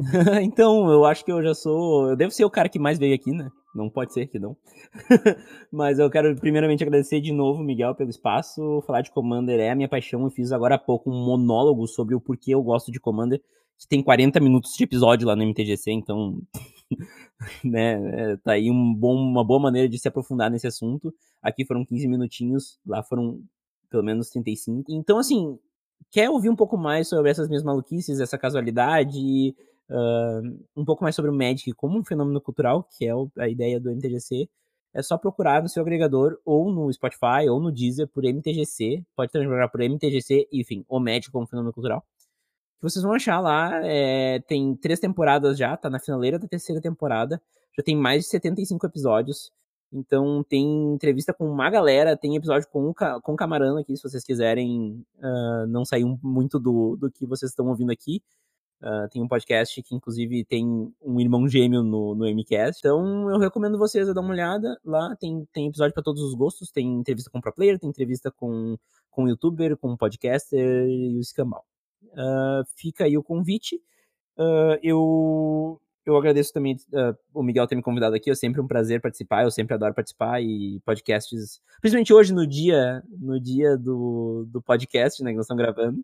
então, 0.42 0.90
eu 0.90 1.04
acho 1.04 1.24
que 1.24 1.32
eu 1.32 1.42
já 1.42 1.54
sou. 1.54 2.10
Eu 2.10 2.16
devo 2.16 2.30
ser 2.30 2.44
o 2.44 2.50
cara 2.50 2.68
que 2.68 2.78
mais 2.78 2.98
veio 2.98 3.14
aqui, 3.14 3.30
né? 3.32 3.50
Não 3.74 3.88
pode 3.88 4.12
ser 4.12 4.26
que 4.26 4.38
não. 4.38 4.56
Mas 5.70 5.98
eu 5.98 6.10
quero 6.10 6.34
primeiramente 6.36 6.82
agradecer 6.82 7.20
de 7.20 7.32
novo, 7.32 7.62
Miguel, 7.62 7.94
pelo 7.94 8.10
espaço. 8.10 8.82
Falar 8.86 9.02
de 9.02 9.10
Commander 9.10 9.60
é 9.60 9.70
a 9.70 9.74
minha 9.76 9.88
paixão. 9.88 10.24
Eu 10.24 10.30
fiz 10.30 10.52
agora 10.52 10.74
há 10.74 10.78
pouco 10.78 11.10
um 11.10 11.24
monólogo 11.24 11.86
sobre 11.86 12.14
o 12.14 12.20
porquê 12.20 12.54
eu 12.54 12.62
gosto 12.62 12.90
de 12.90 12.98
Commander, 12.98 13.40
que 13.78 13.86
tem 13.86 14.02
40 14.02 14.40
minutos 14.40 14.72
de 14.76 14.84
episódio 14.84 15.26
lá 15.26 15.36
no 15.36 15.42
MTGC, 15.44 15.92
então. 15.92 16.40
né, 17.64 18.32
é, 18.32 18.36
tá 18.38 18.52
aí 18.52 18.70
um 18.70 18.92
bom, 18.94 19.14
uma 19.14 19.44
boa 19.44 19.60
maneira 19.60 19.88
de 19.88 19.98
se 19.98 20.08
aprofundar 20.08 20.50
nesse 20.50 20.66
assunto. 20.66 21.14
Aqui 21.40 21.64
foram 21.64 21.84
15 21.84 22.08
minutinhos, 22.08 22.78
lá 22.84 23.02
foram 23.02 23.40
pelo 23.88 24.02
menos 24.02 24.30
35. 24.30 24.92
Então, 24.92 25.18
assim, 25.18 25.58
quer 26.10 26.28
ouvir 26.28 26.48
um 26.48 26.56
pouco 26.56 26.76
mais 26.76 27.08
sobre 27.08 27.30
essas 27.30 27.48
minhas 27.48 27.62
maluquices, 27.62 28.20
essa 28.20 28.38
casualidade, 28.38 29.54
uh, 29.90 30.66
um 30.76 30.84
pouco 30.84 31.02
mais 31.02 31.14
sobre 31.14 31.30
o 31.30 31.34
Magic 31.34 31.72
como 31.72 31.98
um 31.98 32.04
fenômeno 32.04 32.40
cultural, 32.40 32.88
que 32.96 33.06
é 33.06 33.12
a 33.38 33.48
ideia 33.48 33.80
do 33.80 33.90
MTGC, 33.90 34.48
é 34.92 35.02
só 35.02 35.16
procurar 35.18 35.62
no 35.62 35.68
seu 35.68 35.82
agregador, 35.82 36.38
ou 36.44 36.72
no 36.72 36.92
Spotify, 36.92 37.48
ou 37.48 37.60
no 37.60 37.70
Deezer, 37.70 38.08
por 38.08 38.24
MTGC, 38.24 39.04
pode 39.14 39.30
procurar 39.30 39.68
por 39.68 39.80
MTGC, 39.80 40.48
enfim, 40.52 40.84
o 40.88 40.98
Magic 40.98 41.30
como 41.30 41.46
fenômeno 41.46 41.72
cultural. 41.72 42.04
Vocês 42.80 43.02
vão 43.02 43.12
achar 43.12 43.40
lá, 43.40 43.80
é, 43.84 44.40
tem 44.40 44.74
três 44.74 44.98
temporadas 44.98 45.58
já, 45.58 45.76
tá 45.76 45.90
na 45.90 46.00
finaleira 46.00 46.38
da 46.38 46.48
terceira 46.48 46.80
temporada, 46.80 47.40
já 47.76 47.82
tem 47.82 47.94
mais 47.96 48.24
de 48.24 48.30
75 48.30 48.86
episódios, 48.86 49.52
então 49.92 50.42
tem 50.48 50.94
entrevista 50.94 51.34
com 51.34 51.48
uma 51.50 51.68
galera, 51.68 52.16
tem 52.16 52.36
episódio 52.36 52.68
com 52.68 52.88
o 52.88 52.94
com 52.94 53.32
o 53.32 53.78
aqui, 53.78 53.96
se 53.96 54.02
vocês 54.02 54.24
quiserem 54.24 55.04
ah, 55.20 55.66
não 55.68 55.84
sair 55.84 56.04
muito 56.22 56.58
do, 56.58 56.96
do 56.96 57.10
que 57.10 57.26
vocês 57.26 57.50
estão 57.50 57.68
ouvindo 57.68 57.92
aqui. 57.92 58.22
Ah, 58.82 59.08
tem 59.10 59.22
um 59.22 59.28
podcast 59.28 59.82
que, 59.82 59.94
inclusive, 59.94 60.44
tem 60.44 60.66
um 61.02 61.20
irmão 61.20 61.46
gêmeo 61.46 61.82
no, 61.82 62.14
no 62.14 62.26
MCast. 62.26 62.80
Então, 62.80 63.30
eu 63.30 63.38
recomendo 63.38 63.78
vocês 63.78 64.08
a 64.08 64.12
dar 64.12 64.22
uma 64.22 64.32
olhada. 64.32 64.80
Lá 64.84 65.14
tem, 65.16 65.46
tem 65.52 65.68
episódio 65.68 65.92
para 65.92 66.02
todos 66.02 66.22
os 66.22 66.34
gostos. 66.34 66.70
Tem 66.70 66.86
entrevista 66.86 67.30
com 67.30 67.40
pro 67.40 67.52
player, 67.52 67.78
tem 67.78 67.90
entrevista 67.90 68.30
com, 68.30 68.76
com 69.10 69.28
youtuber, 69.28 69.76
com 69.76 69.96
podcaster 69.96 70.88
e 70.88 71.16
o 71.18 71.20
escambau. 71.20 71.64
Ah, 72.16 72.62
fica 72.74 73.04
aí 73.04 73.18
o 73.18 73.22
convite. 73.22 73.80
Ah, 74.38 74.78
eu, 74.82 75.78
eu 76.06 76.16
agradeço 76.16 76.52
também 76.52 76.76
o 77.34 77.42
Miguel 77.42 77.66
ter 77.66 77.76
me 77.76 77.82
convidado 77.82 78.16
aqui. 78.16 78.30
É 78.30 78.34
sempre 78.34 78.62
um 78.62 78.66
prazer 78.66 79.00
participar. 79.02 79.44
Eu 79.44 79.50
sempre 79.50 79.74
adoro 79.74 79.94
participar 79.94 80.42
e 80.42 80.80
podcasts, 80.86 81.60
principalmente 81.82 82.14
hoje 82.14 82.32
no 82.32 82.46
dia 82.46 83.02
no 83.18 83.38
dia 83.38 83.76
do, 83.76 84.46
do 84.48 84.62
podcast, 84.62 85.22
né, 85.22 85.32
que 85.32 85.36
nós 85.36 85.44
estamos 85.44 85.62
gravando. 85.62 86.02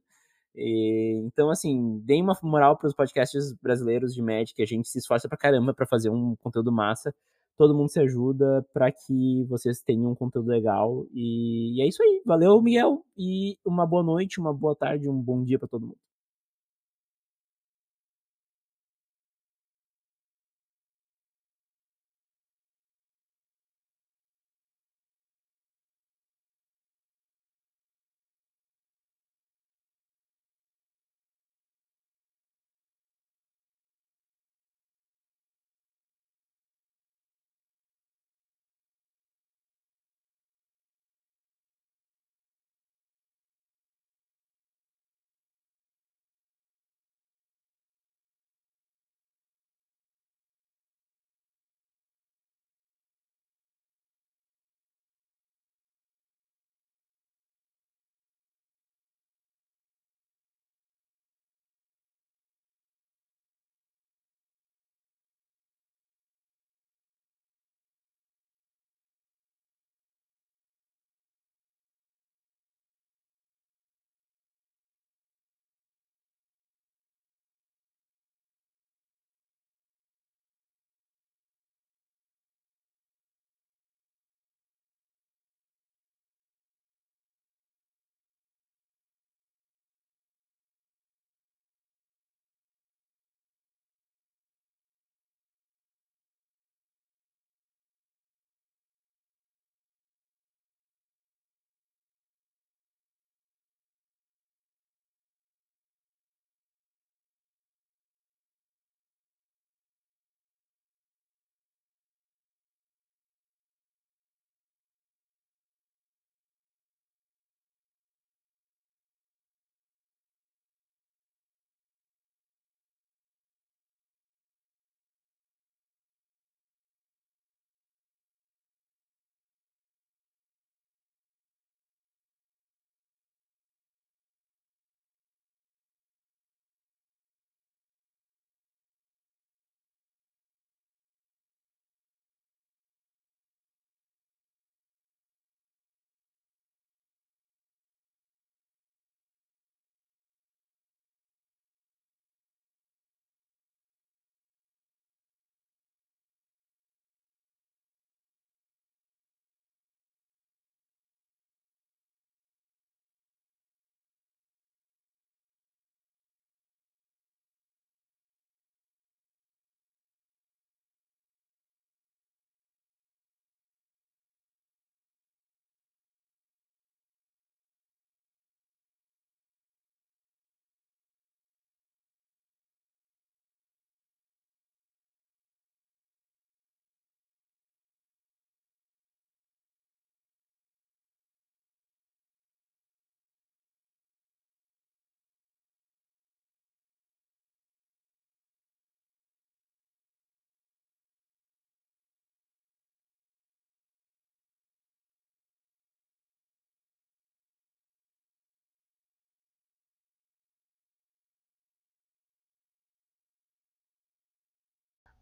E, 0.56 1.22
então, 1.26 1.50
assim, 1.50 2.00
deem 2.04 2.22
uma 2.22 2.36
moral 2.42 2.76
para 2.76 2.88
os 2.88 2.94
podcasts 2.94 3.52
brasileiros 3.62 4.14
de 4.14 4.22
Magic. 4.22 4.60
A 4.62 4.66
gente 4.66 4.88
se 4.88 4.98
esforça 4.98 5.28
pra 5.28 5.38
caramba 5.38 5.74
para 5.74 5.86
fazer 5.86 6.10
um 6.10 6.34
conteúdo 6.36 6.72
massa. 6.72 7.14
Todo 7.58 7.74
mundo 7.74 7.90
se 7.90 8.00
ajuda 8.00 8.64
para 8.72 8.92
que 8.92 9.44
vocês 9.44 9.80
tenham 9.82 10.10
um 10.12 10.14
conteúdo 10.14 10.48
legal. 10.48 11.06
E, 11.12 11.78
e 11.78 11.82
é 11.82 11.88
isso 11.88 12.02
aí. 12.02 12.22
Valeu, 12.24 12.60
Miguel. 12.62 13.04
E 13.16 13.58
uma 13.64 13.86
boa 13.86 14.02
noite, 14.02 14.40
uma 14.40 14.52
boa 14.52 14.74
tarde, 14.76 15.08
um 15.08 15.20
bom 15.20 15.42
dia 15.44 15.58
para 15.58 15.68
todo 15.68 15.86
mundo. 15.86 16.05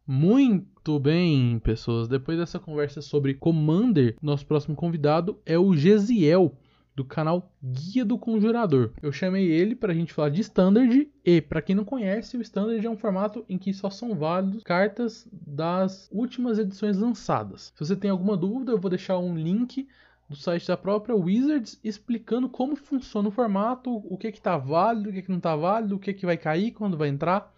Muito 0.07 0.99
bem, 0.99 1.57
pessoas. 1.57 2.07
Depois 2.07 2.37
dessa 2.37 2.59
conversa 2.59 3.01
sobre 3.01 3.33
Commander, 3.33 4.15
nosso 4.21 4.45
próximo 4.45 4.75
convidado 4.75 5.41
é 5.43 5.57
o 5.57 5.75
Gesiel, 5.75 6.55
do 6.95 7.03
canal 7.03 7.51
Guia 7.61 8.05
do 8.05 8.15
Conjurador. 8.15 8.91
Eu 9.01 9.11
chamei 9.11 9.49
ele 9.49 9.75
para 9.75 9.91
a 9.91 9.95
gente 9.95 10.13
falar 10.13 10.29
de 10.29 10.41
Standard 10.41 11.09
e, 11.25 11.41
para 11.41 11.59
quem 11.59 11.75
não 11.75 11.83
conhece, 11.83 12.37
o 12.37 12.41
Standard 12.41 12.85
é 12.85 12.89
um 12.89 12.95
formato 12.95 13.43
em 13.49 13.57
que 13.57 13.73
só 13.73 13.89
são 13.89 14.13
válidos 14.13 14.63
cartas 14.63 15.27
das 15.31 16.07
últimas 16.11 16.59
edições 16.59 16.99
lançadas. 16.99 17.73
Se 17.75 17.83
você 17.83 17.95
tem 17.95 18.11
alguma 18.11 18.37
dúvida, 18.37 18.73
eu 18.73 18.79
vou 18.79 18.91
deixar 18.91 19.17
um 19.17 19.35
link 19.35 19.87
do 20.29 20.35
site 20.35 20.67
da 20.67 20.77
própria 20.77 21.15
Wizards 21.15 21.79
explicando 21.83 22.47
como 22.47 22.75
funciona 22.75 23.27
o 23.27 23.31
formato, 23.31 24.03
o 24.07 24.17
que 24.19 24.27
está 24.27 24.55
válido, 24.55 25.09
o 25.09 25.13
que, 25.13 25.23
que 25.23 25.29
não 25.29 25.37
está 25.37 25.55
válido, 25.55 25.95
o 25.95 25.99
que, 25.99 26.13
que 26.13 26.27
vai 26.27 26.37
cair, 26.37 26.73
quando 26.73 26.95
vai 26.95 27.09
entrar. 27.09 27.51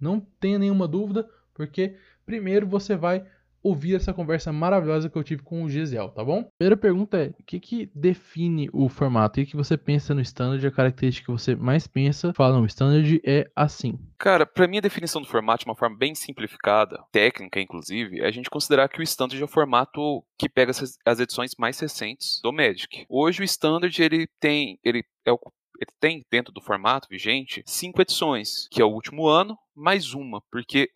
Não 0.00 0.18
tenha 0.40 0.58
nenhuma 0.58 0.88
dúvida, 0.88 1.28
porque 1.54 1.96
primeiro 2.24 2.66
você 2.66 2.96
vai 2.96 3.24
ouvir 3.62 3.94
essa 3.94 4.12
conversa 4.12 4.52
maravilhosa 4.52 5.08
que 5.08 5.16
eu 5.16 5.22
tive 5.22 5.42
com 5.42 5.62
o 5.62 5.70
Gesiel, 5.70 6.08
tá 6.10 6.24
bom? 6.24 6.48
Primeira 6.58 6.76
pergunta 6.76 7.18
é: 7.18 7.26
o 7.28 7.42
que, 7.44 7.60
que 7.60 7.90
define 7.94 8.68
o 8.72 8.88
formato? 8.88 9.40
O 9.40 9.46
que, 9.46 9.56
você 9.56 9.76
pensa 9.76 10.14
no 10.14 10.20
standard? 10.20 10.66
A 10.66 10.70
característica 10.70 11.26
que 11.26 11.32
você 11.32 11.54
mais 11.54 11.86
pensa? 11.86 12.32
Fala, 12.34 12.60
o 12.60 12.66
standard 12.66 13.20
é 13.24 13.48
assim. 13.54 13.98
Cara, 14.18 14.44
para 14.44 14.66
mim 14.66 14.78
a 14.78 14.82
definição 14.82 15.22
do 15.22 15.28
formato 15.28 15.64
de 15.64 15.70
uma 15.70 15.76
forma 15.76 15.96
bem 15.96 16.14
simplificada, 16.14 17.02
técnica 17.12 17.60
inclusive, 17.60 18.20
é 18.20 18.26
a 18.26 18.30
gente 18.30 18.50
considerar 18.50 18.88
que 18.88 19.00
o 19.00 19.02
standard 19.02 19.40
é 19.40 19.44
o 19.44 19.48
formato 19.48 20.24
que 20.38 20.48
pega 20.48 20.72
as 21.04 21.20
edições 21.20 21.52
mais 21.58 21.78
recentes 21.78 22.40
do 22.42 22.52
Magic. 22.52 23.06
Hoje 23.08 23.42
o 23.42 23.44
standard 23.44 24.02
ele 24.02 24.26
tem, 24.40 24.78
ele 24.82 25.04
é 25.24 25.32
o 25.32 25.38
ele 25.82 25.92
tem 26.00 26.24
dentro 26.30 26.52
do 26.52 26.60
formato 26.60 27.08
vigente 27.08 27.62
cinco 27.66 28.00
edições, 28.00 28.68
que 28.70 28.80
é 28.80 28.84
o 28.84 28.92
último 28.92 29.26
ano, 29.26 29.58
mais 29.74 30.14
uma, 30.14 30.40
porque 30.50 30.90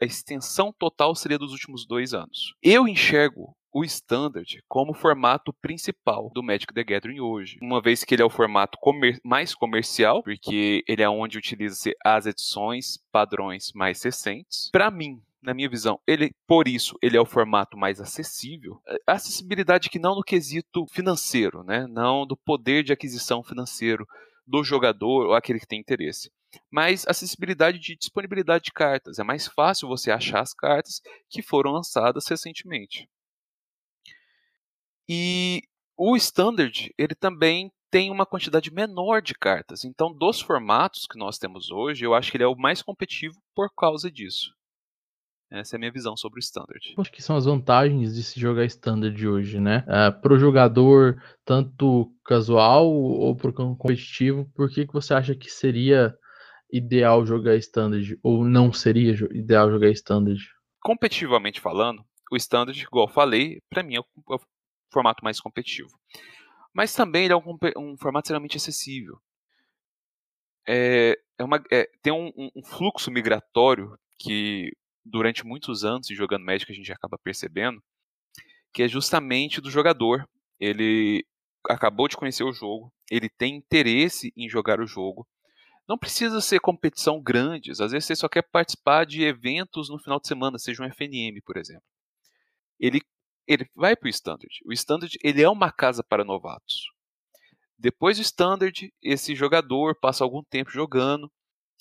a 0.00 0.04
extensão 0.04 0.72
total 0.72 1.14
seria 1.14 1.38
dos 1.38 1.52
últimos 1.52 1.86
dois 1.86 2.14
anos. 2.14 2.54
Eu 2.62 2.88
enxergo 2.88 3.54
o 3.72 3.84
Standard 3.84 4.62
como 4.68 4.94
formato 4.94 5.52
principal 5.52 6.30
do 6.34 6.42
Magic 6.42 6.72
the 6.74 6.82
Gathering 6.82 7.20
hoje, 7.20 7.58
uma 7.62 7.80
vez 7.80 8.02
que 8.02 8.14
ele 8.14 8.22
é 8.22 8.24
o 8.24 8.30
formato 8.30 8.78
comer 8.80 9.20
mais 9.24 9.54
comercial, 9.54 10.22
porque 10.22 10.82
ele 10.88 11.02
é 11.02 11.08
onde 11.08 11.38
utiliza-se 11.38 11.94
as 12.04 12.26
edições 12.26 12.98
padrões 13.12 13.72
mais 13.72 14.02
recentes. 14.02 14.70
Para 14.72 14.90
mim, 14.90 15.22
na 15.42 15.54
minha 15.54 15.68
visão, 15.68 15.98
ele, 16.06 16.32
por 16.46 16.68
isso, 16.68 16.96
ele 17.00 17.16
é 17.16 17.20
o 17.20 17.26
formato 17.26 17.76
mais 17.76 18.00
acessível. 18.00 18.80
Acessibilidade 19.06 19.88
que 19.88 19.98
não 19.98 20.14
no 20.14 20.22
quesito 20.22 20.86
financeiro, 20.86 21.62
né? 21.62 21.86
Não 21.86 22.26
do 22.26 22.36
poder 22.36 22.82
de 22.82 22.92
aquisição 22.92 23.42
financeiro 23.42 24.06
do 24.50 24.64
jogador 24.64 25.26
ou 25.28 25.34
aquele 25.34 25.60
que 25.60 25.66
tem 25.66 25.78
interesse. 25.78 26.30
Mas 26.70 27.06
acessibilidade 27.06 27.78
de 27.78 27.96
disponibilidade 27.96 28.64
de 28.64 28.72
cartas. 28.72 29.18
É 29.18 29.22
mais 29.22 29.46
fácil 29.46 29.88
você 29.88 30.10
achar 30.10 30.40
as 30.40 30.52
cartas 30.52 31.00
que 31.28 31.40
foram 31.40 31.70
lançadas 31.70 32.26
recentemente. 32.26 33.08
E 35.08 35.62
o 35.96 36.16
Standard, 36.16 36.92
ele 36.98 37.14
também 37.14 37.70
tem 37.90 38.10
uma 38.10 38.26
quantidade 38.26 38.72
menor 38.72 39.20
de 39.20 39.34
cartas. 39.34 39.84
Então, 39.84 40.12
dos 40.12 40.40
formatos 40.40 41.06
que 41.06 41.18
nós 41.18 41.38
temos 41.38 41.70
hoje, 41.70 42.04
eu 42.04 42.14
acho 42.14 42.30
que 42.30 42.36
ele 42.36 42.44
é 42.44 42.48
o 42.48 42.56
mais 42.56 42.82
competitivo 42.82 43.40
por 43.54 43.72
causa 43.74 44.10
disso. 44.10 44.54
Essa 45.50 45.74
é 45.74 45.76
a 45.76 45.80
minha 45.80 45.90
visão 45.90 46.16
sobre 46.16 46.38
o 46.38 46.40
Standard. 46.40 46.94
Acho 46.96 47.10
que 47.10 47.22
são 47.22 47.36
as 47.36 47.44
vantagens 47.44 48.14
de 48.14 48.22
se 48.22 48.38
jogar 48.38 48.64
Standard 48.66 49.26
hoje, 49.26 49.58
né? 49.58 49.84
Uh, 49.88 49.92
é, 49.92 50.10
para 50.12 50.32
o 50.32 50.38
jogador, 50.38 51.20
tanto 51.44 52.14
casual 52.24 52.86
ou 52.88 53.34
para 53.34 53.50
o 53.50 53.76
competitivo, 53.76 54.48
por 54.54 54.70
que, 54.70 54.86
que 54.86 54.92
você 54.92 55.12
acha 55.12 55.34
que 55.34 55.50
seria 55.50 56.16
ideal 56.72 57.26
jogar 57.26 57.56
Standard? 57.56 58.16
Ou 58.22 58.44
não 58.44 58.72
seria 58.72 59.12
ideal 59.32 59.68
jogar 59.72 59.90
Standard? 59.90 60.40
Competitivamente 60.80 61.60
falando, 61.60 62.04
o 62.30 62.36
Standard, 62.36 62.80
igual 62.80 63.08
eu 63.08 63.12
falei, 63.12 63.60
para 63.68 63.82
mim 63.82 63.96
é 63.96 64.00
o, 64.00 64.04
é 64.04 64.34
o, 64.36 64.40
formato 64.92 65.24
mais 65.24 65.40
competitivo. 65.40 65.90
Mas 66.72 66.94
também 66.94 67.24
ele 67.24 67.32
é 67.32 67.36
um, 67.36 67.58
um 67.76 67.96
formato 67.96 68.26
extremamente 68.26 68.56
acessível. 68.56 69.18
É, 70.66 71.18
é 71.36 71.44
uma, 71.44 71.60
é, 71.72 71.90
tem 72.00 72.12
um, 72.12 72.30
um 72.54 72.62
fluxo 72.62 73.10
migratório 73.10 73.98
que 74.16 74.70
durante 75.04 75.44
muitos 75.44 75.84
anos 75.84 76.06
jogando 76.08 76.44
Magic 76.44 76.70
a 76.70 76.74
gente 76.74 76.92
acaba 76.92 77.18
percebendo, 77.18 77.82
que 78.72 78.82
é 78.82 78.88
justamente 78.88 79.60
do 79.60 79.70
jogador. 79.70 80.28
Ele 80.58 81.24
acabou 81.68 82.08
de 82.08 82.16
conhecer 82.16 82.44
o 82.44 82.52
jogo, 82.52 82.92
ele 83.10 83.28
tem 83.28 83.56
interesse 83.56 84.32
em 84.36 84.48
jogar 84.48 84.80
o 84.80 84.86
jogo. 84.86 85.26
Não 85.88 85.98
precisa 85.98 86.40
ser 86.40 86.60
competição 86.60 87.20
grandes, 87.20 87.80
às 87.80 87.90
vezes 87.92 88.06
você 88.06 88.16
só 88.16 88.28
quer 88.28 88.42
participar 88.42 89.04
de 89.04 89.24
eventos 89.24 89.88
no 89.88 89.98
final 89.98 90.20
de 90.20 90.28
semana, 90.28 90.58
seja 90.58 90.82
um 90.82 90.86
FNM, 90.86 91.40
por 91.44 91.56
exemplo. 91.56 91.82
Ele, 92.78 93.00
ele 93.46 93.68
vai 93.74 93.96
para 93.96 94.06
o 94.06 94.10
Standard. 94.10 94.54
O 94.64 94.72
Standard 94.72 95.18
ele 95.22 95.42
é 95.42 95.48
uma 95.48 95.72
casa 95.72 96.04
para 96.04 96.24
novatos. 96.24 96.90
Depois 97.76 98.18
do 98.18 98.22
Standard, 98.22 98.92
esse 99.02 99.34
jogador 99.34 99.98
passa 99.98 100.22
algum 100.22 100.44
tempo 100.44 100.70
jogando, 100.70 101.32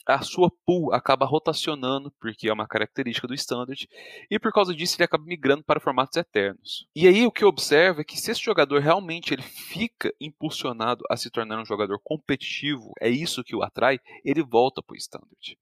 a 0.09 0.21
sua 0.23 0.49
pool 0.65 0.91
acaba 0.91 1.25
rotacionando, 1.25 2.11
porque 2.19 2.49
é 2.49 2.53
uma 2.53 2.67
característica 2.67 3.27
do 3.27 3.35
standard, 3.35 3.87
e 4.29 4.39
por 4.39 4.51
causa 4.51 4.73
disso 4.73 4.95
ele 4.97 5.03
acaba 5.03 5.23
migrando 5.23 5.63
para 5.63 5.79
formatos 5.79 6.17
eternos. 6.17 6.87
E 6.95 7.07
aí 7.07 7.27
o 7.27 7.31
que 7.31 7.43
eu 7.43 7.47
observo 7.47 8.01
é 8.01 8.03
que 8.03 8.19
se 8.19 8.31
esse 8.31 8.41
jogador 8.41 8.81
realmente 8.81 9.33
ele 9.33 9.43
fica 9.43 10.11
impulsionado 10.19 11.03
a 11.09 11.15
se 11.15 11.29
tornar 11.29 11.61
um 11.61 11.65
jogador 11.65 11.99
competitivo, 12.03 12.91
é 12.99 13.07
isso 13.07 13.43
que 13.43 13.55
o 13.55 13.61
atrai, 13.61 13.99
ele 14.25 14.41
volta 14.41 14.81
para 14.81 14.95
o 14.95 14.97
standard. 14.97 15.57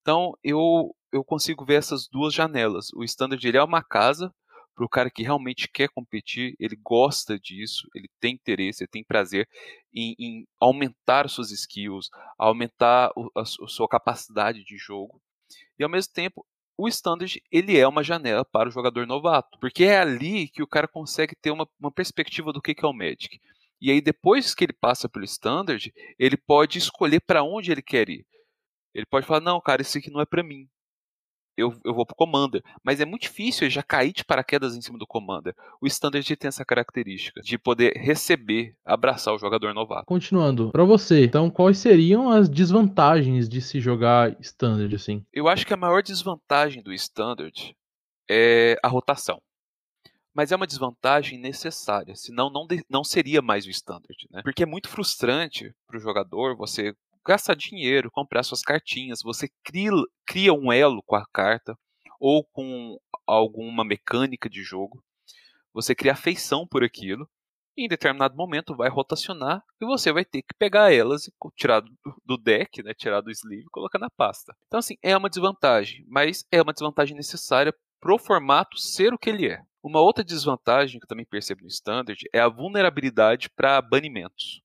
Então 0.00 0.32
eu, 0.42 0.94
eu 1.12 1.22
consigo 1.22 1.64
ver 1.64 1.74
essas 1.74 2.08
duas 2.08 2.32
janelas. 2.32 2.86
O 2.94 3.04
standard 3.04 3.46
ele 3.46 3.58
é 3.58 3.62
uma 3.62 3.82
casa 3.82 4.32
para 4.80 4.86
o 4.86 4.88
cara 4.88 5.10
que 5.10 5.22
realmente 5.22 5.68
quer 5.68 5.90
competir, 5.90 6.56
ele 6.58 6.74
gosta 6.74 7.38
disso, 7.38 7.86
ele 7.94 8.08
tem 8.18 8.32
interesse, 8.32 8.82
ele 8.82 8.88
tem 8.88 9.04
prazer 9.04 9.46
em, 9.92 10.14
em 10.18 10.46
aumentar 10.58 11.28
suas 11.28 11.50
skills, 11.50 12.08
aumentar 12.38 13.10
o, 13.14 13.30
a, 13.36 13.42
a, 13.42 13.44
sua 13.44 13.86
capacidade 13.86 14.64
de 14.64 14.78
jogo. 14.78 15.20
E 15.78 15.84
ao 15.84 15.90
mesmo 15.90 16.14
tempo, 16.14 16.46
o 16.78 16.88
standard 16.88 17.42
ele 17.52 17.76
é 17.76 17.86
uma 17.86 18.02
janela 18.02 18.42
para 18.42 18.70
o 18.70 18.72
jogador 18.72 19.06
novato, 19.06 19.58
porque 19.60 19.84
é 19.84 19.98
ali 19.98 20.48
que 20.48 20.62
o 20.62 20.66
cara 20.66 20.88
consegue 20.88 21.36
ter 21.36 21.50
uma, 21.50 21.68
uma 21.78 21.92
perspectiva 21.92 22.50
do 22.50 22.62
que, 22.62 22.74
que 22.74 22.82
é 22.82 22.88
o 22.88 22.94
Magic. 22.94 23.38
E 23.82 23.90
aí 23.90 24.00
depois 24.00 24.54
que 24.54 24.64
ele 24.64 24.72
passa 24.72 25.10
pelo 25.10 25.26
standard, 25.26 25.92
ele 26.18 26.38
pode 26.38 26.78
escolher 26.78 27.20
para 27.20 27.42
onde 27.42 27.70
ele 27.70 27.82
quer 27.82 28.08
ir. 28.08 28.26
Ele 28.94 29.04
pode 29.04 29.26
falar, 29.26 29.40
não, 29.40 29.60
cara, 29.60 29.82
isso 29.82 29.98
aqui 29.98 30.10
não 30.10 30.22
é 30.22 30.24
para 30.24 30.42
mim 30.42 30.66
eu, 31.56 31.74
eu 31.84 31.94
vou 31.94 32.06
pro 32.06 32.16
Commander. 32.16 32.62
Mas 32.82 33.00
é 33.00 33.04
muito 33.04 33.22
difícil 33.22 33.66
eu 33.66 33.70
já 33.70 33.82
cair 33.82 34.12
de 34.12 34.24
paraquedas 34.24 34.76
em 34.76 34.80
cima 34.80 34.98
do 34.98 35.06
Commander. 35.06 35.54
O 35.80 35.86
Standard 35.86 36.36
tem 36.36 36.48
essa 36.48 36.64
característica 36.64 37.40
de 37.40 37.58
poder 37.58 37.92
receber, 37.96 38.74
abraçar 38.84 39.34
o 39.34 39.38
jogador 39.38 39.74
novato. 39.74 40.06
Continuando, 40.06 40.70
para 40.70 40.84
você, 40.84 41.24
então 41.24 41.50
quais 41.50 41.78
seriam 41.78 42.30
as 42.30 42.48
desvantagens 42.48 43.48
de 43.48 43.60
se 43.60 43.80
jogar 43.80 44.36
Standard 44.40 44.94
assim? 44.94 45.24
Eu 45.32 45.48
acho 45.48 45.66
que 45.66 45.74
a 45.74 45.76
maior 45.76 46.02
desvantagem 46.02 46.82
do 46.82 46.92
Standard 46.92 47.74
é 48.28 48.78
a 48.82 48.88
rotação. 48.88 49.40
Mas 50.32 50.52
é 50.52 50.56
uma 50.56 50.66
desvantagem 50.66 51.38
necessária, 51.40 52.14
senão 52.14 52.48
não, 52.50 52.64
de, 52.64 52.84
não 52.88 53.02
seria 53.02 53.42
mais 53.42 53.66
o 53.66 53.70
Standard. 53.70 54.16
Né? 54.30 54.42
Porque 54.42 54.62
é 54.62 54.66
muito 54.66 54.88
frustrante 54.88 55.74
para 55.88 55.96
o 55.98 56.00
jogador 56.00 56.56
você 56.56 56.94
gastar 57.26 57.54
dinheiro, 57.54 58.10
comprar 58.10 58.42
suas 58.42 58.62
cartinhas, 58.62 59.20
você 59.22 59.48
cria, 59.64 59.90
cria 60.26 60.52
um 60.52 60.72
elo 60.72 61.02
com 61.04 61.16
a 61.16 61.26
carta 61.32 61.76
ou 62.18 62.44
com 62.44 62.98
alguma 63.26 63.84
mecânica 63.84 64.48
de 64.48 64.62
jogo, 64.62 65.02
você 65.72 65.94
cria 65.94 66.12
afeição 66.12 66.66
por 66.66 66.82
aquilo, 66.82 67.28
e 67.76 67.84
em 67.84 67.88
determinado 67.88 68.36
momento 68.36 68.76
vai 68.76 68.90
rotacionar 68.90 69.62
e 69.80 69.86
você 69.86 70.12
vai 70.12 70.24
ter 70.24 70.42
que 70.42 70.54
pegar 70.58 70.92
elas 70.92 71.28
e 71.28 71.32
tirar 71.56 71.82
do 72.24 72.36
deck, 72.36 72.82
né, 72.82 72.92
tirar 72.92 73.20
do 73.20 73.30
sleeve 73.30 73.62
e 73.62 73.70
colocar 73.70 73.98
na 73.98 74.10
pasta. 74.10 74.54
Então 74.66 74.78
assim, 74.78 74.96
é 75.02 75.16
uma 75.16 75.30
desvantagem, 75.30 76.04
mas 76.08 76.44
é 76.50 76.60
uma 76.60 76.72
desvantagem 76.72 77.16
necessária 77.16 77.74
pro 78.00 78.18
formato 78.18 78.76
ser 78.78 79.14
o 79.14 79.18
que 79.18 79.30
ele 79.30 79.46
é. 79.46 79.62
Uma 79.82 80.00
outra 80.00 80.22
desvantagem 80.22 80.98
que 80.98 81.04
eu 81.04 81.08
também 81.08 81.24
percebo 81.24 81.62
no 81.62 81.68
Standard 81.68 82.20
é 82.34 82.40
a 82.40 82.48
vulnerabilidade 82.48 83.48
para 83.48 83.80
banimentos 83.80 84.62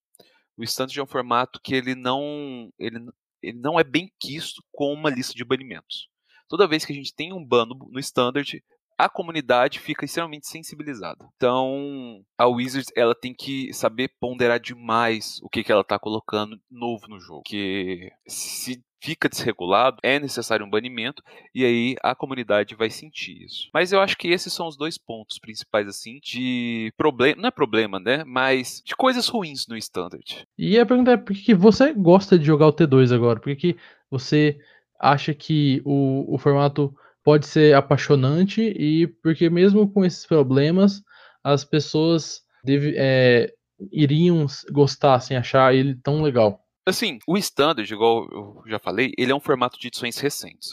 o 0.57 0.63
standard 0.63 0.99
é 0.99 1.03
um 1.03 1.07
formato 1.07 1.59
que 1.61 1.75
ele 1.75 1.95
não, 1.95 2.71
ele, 2.79 2.99
ele 3.41 3.57
não 3.59 3.79
é 3.79 3.83
bem 3.83 4.11
quisto 4.19 4.63
com 4.71 4.93
uma 4.93 5.09
lista 5.09 5.33
de 5.33 5.43
banimentos. 5.43 6.09
Toda 6.47 6.67
vez 6.67 6.85
que 6.85 6.93
a 6.93 6.95
gente 6.95 7.13
tem 7.13 7.33
um 7.33 7.43
ban 7.43 7.65
no 7.65 7.99
standard, 7.99 8.63
a 8.97 9.09
comunidade 9.09 9.79
fica 9.79 10.05
extremamente 10.05 10.47
sensibilizada. 10.47 11.27
Então, 11.35 12.23
a 12.37 12.47
Wizards 12.47 12.91
ela 12.95 13.15
tem 13.15 13.33
que 13.33 13.73
saber 13.73 14.11
ponderar 14.19 14.59
demais 14.59 15.39
o 15.43 15.49
que, 15.49 15.63
que 15.63 15.71
ela 15.71 15.81
está 15.81 15.99
colocando 15.99 16.59
novo 16.69 17.07
no 17.07 17.19
jogo. 17.19 17.43
Que 17.45 18.11
se 18.27 18.83
fica 19.05 19.29
desregulado, 19.29 19.97
é 20.01 20.19
necessário 20.19 20.65
um 20.65 20.69
banimento 20.69 21.21
e 21.53 21.63
aí 21.63 21.95
a 22.01 22.15
comunidade 22.15 22.73
vai 22.73 22.89
sentir 22.89 23.43
isso. 23.43 23.69
Mas 23.71 23.91
eu 23.91 23.99
acho 23.99 24.17
que 24.17 24.29
esses 24.29 24.51
são 24.51 24.67
os 24.67 24.75
dois 24.75 24.97
pontos 24.97 25.37
principais 25.37 25.87
assim 25.87 26.19
de 26.23 26.91
problema, 26.97 27.41
não 27.41 27.47
é 27.49 27.51
problema, 27.51 27.99
né, 27.99 28.23
mas 28.25 28.81
de 28.83 28.95
coisas 28.95 29.27
ruins 29.27 29.67
no 29.67 29.77
standard. 29.77 30.47
E 30.57 30.79
a 30.79 30.85
pergunta 30.85 31.11
é 31.11 31.17
por 31.17 31.35
que 31.35 31.53
você 31.53 31.93
gosta 31.93 32.39
de 32.39 32.45
jogar 32.45 32.67
o 32.67 32.73
T2 32.73 33.13
agora? 33.13 33.39
Por 33.39 33.55
que 33.55 33.77
você 34.09 34.57
acha 34.99 35.35
que 35.35 35.83
o, 35.85 36.33
o 36.33 36.37
formato 36.39 36.95
pode 37.25 37.47
ser 37.47 37.73
apaixonante 37.75 38.61
e 38.61 39.07
porque 39.23 39.49
mesmo 39.49 39.91
com 39.91 40.05
esses 40.05 40.27
problemas, 40.27 41.01
as 41.43 41.65
pessoas 41.65 42.41
deve, 42.63 42.93
é, 42.95 43.51
iriam 43.91 44.45
gostar, 44.71 45.15
assim, 45.15 45.35
achar 45.35 45.73
ele 45.73 45.95
tão 46.03 46.21
legal. 46.21 46.61
Assim, 46.87 47.17
o 47.27 47.35
Standard, 47.35 47.91
igual 47.91 48.27
eu 48.31 48.63
já 48.67 48.77
falei, 48.77 49.11
ele 49.17 49.31
é 49.31 49.35
um 49.35 49.39
formato 49.39 49.79
de 49.79 49.87
edições 49.87 50.19
recentes. 50.19 50.69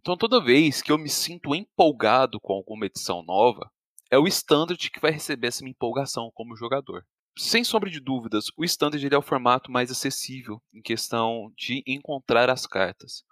Então 0.00 0.16
toda 0.16 0.42
vez 0.42 0.80
que 0.80 0.92
eu 0.92 0.96
me 0.96 1.08
sinto 1.08 1.52
empolgado 1.52 2.38
com 2.40 2.52
alguma 2.52 2.86
edição 2.86 3.24
nova, 3.24 3.68
é 4.08 4.16
o 4.16 4.28
Standard 4.28 4.90
que 4.90 5.00
vai 5.00 5.10
receber 5.10 5.48
essa 5.48 5.64
minha 5.64 5.72
empolgação 5.72 6.30
como 6.32 6.56
jogador. 6.56 7.04
Sem 7.36 7.64
sombra 7.64 7.90
de 7.90 7.98
dúvidas, 7.98 8.46
o 8.56 8.64
Standard 8.64 9.04
ele 9.04 9.14
é 9.16 9.18
o 9.18 9.22
formato 9.22 9.70
mais 9.70 9.90
acessível 9.90 10.62
em 10.72 10.80
questão 10.80 11.52
de 11.56 11.82
encontrar 11.86 12.48
as 12.48 12.68
cartas. 12.68 13.24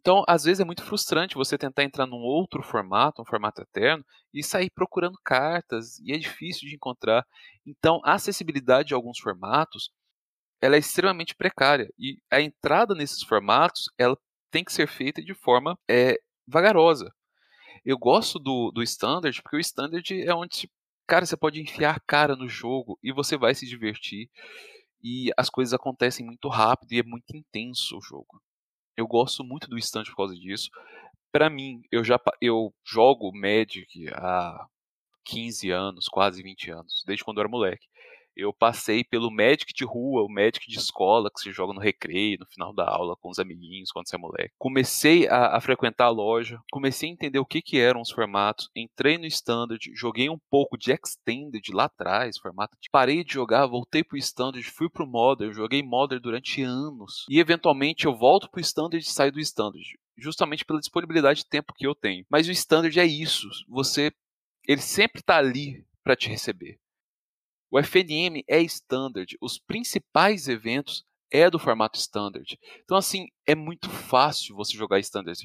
Então, 0.00 0.22
às 0.28 0.44
vezes 0.44 0.60
é 0.60 0.64
muito 0.64 0.84
frustrante 0.84 1.34
você 1.34 1.58
tentar 1.58 1.82
entrar 1.82 2.06
num 2.06 2.20
outro 2.20 2.62
formato, 2.62 3.20
um 3.20 3.24
formato 3.24 3.62
eterno, 3.62 4.04
e 4.32 4.44
sair 4.44 4.70
procurando 4.70 5.18
cartas, 5.24 5.98
e 5.98 6.12
é 6.12 6.16
difícil 6.16 6.68
de 6.68 6.76
encontrar. 6.76 7.26
Então, 7.66 8.00
a 8.04 8.12
acessibilidade 8.12 8.88
de 8.88 8.94
alguns 8.94 9.18
formatos, 9.18 9.90
ela 10.60 10.76
é 10.76 10.78
extremamente 10.78 11.34
precária, 11.34 11.92
e 11.98 12.16
a 12.30 12.40
entrada 12.40 12.94
nesses 12.94 13.24
formatos, 13.24 13.86
ela 13.98 14.16
tem 14.52 14.62
que 14.62 14.72
ser 14.72 14.86
feita 14.86 15.20
de 15.20 15.34
forma 15.34 15.76
é, 15.90 16.16
vagarosa. 16.46 17.12
Eu 17.84 17.98
gosto 17.98 18.38
do, 18.38 18.70
do 18.70 18.84
Standard, 18.84 19.42
porque 19.42 19.56
o 19.56 19.60
Standard 19.60 20.22
é 20.22 20.32
onde, 20.32 20.70
cara, 21.08 21.26
você 21.26 21.36
pode 21.36 21.60
enfiar 21.60 21.96
a 21.96 22.00
cara 22.06 22.36
no 22.36 22.48
jogo, 22.48 22.96
e 23.02 23.12
você 23.12 23.36
vai 23.36 23.52
se 23.52 23.66
divertir, 23.66 24.30
e 25.02 25.32
as 25.36 25.50
coisas 25.50 25.74
acontecem 25.74 26.24
muito 26.24 26.48
rápido, 26.48 26.92
e 26.92 27.00
é 27.00 27.02
muito 27.02 27.36
intenso 27.36 27.98
o 27.98 28.00
jogo. 28.00 28.40
Eu 28.98 29.06
gosto 29.06 29.44
muito 29.44 29.68
do 29.70 29.78
stand 29.78 30.02
por 30.06 30.16
causa 30.16 30.34
disso. 30.34 30.70
Para 31.30 31.48
mim, 31.48 31.82
eu 31.92 32.02
já 32.02 32.20
eu 32.40 32.74
jogo 32.84 33.30
Magic 33.32 34.08
há 34.12 34.66
15 35.24 35.70
anos, 35.70 36.08
quase 36.08 36.42
20 36.42 36.68
anos, 36.72 37.04
desde 37.06 37.24
quando 37.24 37.38
eu 37.38 37.42
era 37.42 37.48
moleque. 37.48 37.86
Eu 38.38 38.52
passei 38.52 39.02
pelo 39.02 39.32
Magic 39.32 39.72
de 39.74 39.84
rua, 39.84 40.22
o 40.22 40.32
Magic 40.32 40.70
de 40.70 40.78
escola, 40.78 41.28
que 41.28 41.40
se 41.40 41.50
joga 41.50 41.74
no 41.74 41.80
recreio, 41.80 42.38
no 42.38 42.46
final 42.46 42.72
da 42.72 42.88
aula, 42.88 43.16
com 43.16 43.28
os 43.28 43.40
amiguinhos, 43.40 43.90
quando 43.90 44.08
você 44.08 44.14
é 44.14 44.18
moleque. 44.18 44.54
Comecei 44.56 45.26
a, 45.26 45.56
a 45.56 45.60
frequentar 45.60 46.04
a 46.04 46.10
loja, 46.10 46.60
comecei 46.70 47.08
a 47.08 47.12
entender 47.12 47.40
o 47.40 47.44
que, 47.44 47.60
que 47.60 47.80
eram 47.80 48.00
os 48.00 48.12
formatos, 48.12 48.70
entrei 48.76 49.18
no 49.18 49.26
Standard, 49.26 49.90
joguei 49.92 50.30
um 50.30 50.38
pouco 50.48 50.78
de 50.78 50.92
Extended 50.92 51.72
lá 51.72 51.86
atrás, 51.86 52.38
formato. 52.38 52.76
Parei 52.92 53.24
de 53.24 53.34
jogar, 53.34 53.66
voltei 53.66 54.04
pro 54.04 54.16
Standard, 54.16 54.64
fui 54.70 54.88
pro 54.88 55.04
Modern, 55.04 55.52
joguei 55.52 55.82
Modern 55.82 56.22
durante 56.22 56.62
anos. 56.62 57.26
E 57.28 57.40
eventualmente 57.40 58.06
eu 58.06 58.16
volto 58.16 58.48
pro 58.48 58.60
Standard 58.60 59.04
e 59.04 59.10
saio 59.10 59.32
do 59.32 59.40
Standard 59.40 59.98
justamente 60.20 60.64
pela 60.64 60.80
disponibilidade 60.80 61.40
de 61.40 61.48
tempo 61.48 61.72
que 61.72 61.86
eu 61.86 61.94
tenho. 61.94 62.24
Mas 62.28 62.48
o 62.48 62.50
standard 62.50 62.98
é 62.98 63.06
isso. 63.06 63.48
Você 63.68 64.12
ele 64.66 64.82
sempre 64.82 65.20
está 65.20 65.38
ali 65.38 65.86
para 66.04 66.14
te 66.14 66.28
receber. 66.28 66.78
O 67.70 67.78
FNM 67.78 68.42
é 68.48 68.60
standard, 68.62 69.36
os 69.40 69.58
principais 69.58 70.48
eventos 70.48 71.04
é 71.30 71.50
do 71.50 71.58
formato 71.58 71.98
standard. 71.98 72.58
Então, 72.82 72.96
assim, 72.96 73.28
é 73.46 73.54
muito 73.54 73.90
fácil 73.90 74.56
você 74.56 74.76
jogar 74.76 74.98
standard. 75.00 75.38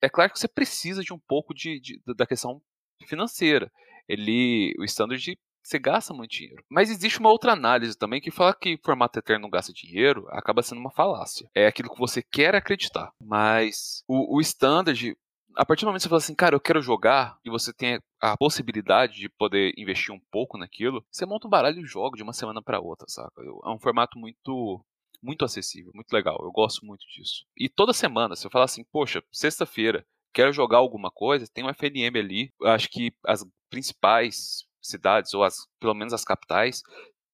É 0.00 0.08
claro 0.08 0.32
que 0.32 0.38
você 0.38 0.48
precisa 0.48 1.02
de 1.02 1.12
um 1.12 1.18
pouco 1.18 1.52
de, 1.52 1.80
de 1.80 2.00
da 2.16 2.26
questão 2.26 2.62
financeira. 3.06 3.70
Ele, 4.08 4.74
o 4.78 4.84
standard 4.84 5.38
você 5.62 5.78
gasta 5.78 6.14
muito 6.14 6.30
dinheiro. 6.30 6.64
Mas 6.70 6.88
existe 6.88 7.20
uma 7.20 7.30
outra 7.30 7.52
análise 7.52 7.96
também 7.96 8.20
que 8.22 8.30
fala 8.30 8.54
que 8.54 8.78
formato 8.82 9.18
eterno 9.18 9.42
não 9.42 9.50
gasta 9.50 9.72
dinheiro 9.72 10.26
acaba 10.30 10.62
sendo 10.62 10.80
uma 10.80 10.90
falácia. 10.90 11.46
É 11.54 11.66
aquilo 11.66 11.92
que 11.92 11.98
você 11.98 12.22
quer 12.22 12.54
acreditar. 12.54 13.12
Mas 13.20 14.02
o, 14.08 14.36
o 14.36 14.40
standard, 14.40 15.14
a 15.58 15.66
partir 15.66 15.84
do 15.84 15.88
momento 15.88 15.98
que 15.98 16.04
você 16.04 16.08
fala 16.08 16.18
assim, 16.18 16.34
cara, 16.36 16.54
eu 16.54 16.60
quero 16.60 16.80
jogar, 16.80 17.36
e 17.44 17.50
você 17.50 17.72
tem 17.72 17.98
a 18.20 18.36
possibilidade 18.36 19.14
de 19.14 19.28
poder 19.28 19.74
investir 19.76 20.14
um 20.14 20.20
pouco 20.30 20.56
naquilo, 20.56 21.04
você 21.10 21.26
monta 21.26 21.48
um 21.48 21.50
baralho 21.50 21.80
e 21.80 21.84
joga 21.84 22.16
de 22.16 22.22
uma 22.22 22.32
semana 22.32 22.62
para 22.62 22.78
outra, 22.80 23.06
saca? 23.08 23.42
É 23.42 23.68
um 23.68 23.78
formato 23.78 24.16
muito 24.16 24.80
muito 25.20 25.44
acessível, 25.44 25.90
muito 25.92 26.12
legal. 26.12 26.38
Eu 26.40 26.52
gosto 26.52 26.86
muito 26.86 27.04
disso. 27.08 27.44
E 27.56 27.68
toda 27.68 27.92
semana, 27.92 28.36
se 28.36 28.46
eu 28.46 28.50
falar 28.52 28.66
assim, 28.66 28.84
poxa, 28.92 29.20
sexta-feira, 29.32 30.06
quero 30.32 30.52
jogar 30.52 30.78
alguma 30.78 31.10
coisa, 31.10 31.44
tem 31.52 31.64
um 31.64 31.68
FNM 31.70 32.16
ali. 32.16 32.52
Acho 32.62 32.88
que 32.88 33.12
as 33.26 33.44
principais 33.68 34.64
cidades, 34.80 35.34
ou 35.34 35.42
as, 35.42 35.66
pelo 35.80 35.92
menos 35.92 36.12
as 36.12 36.24
capitais, 36.24 36.82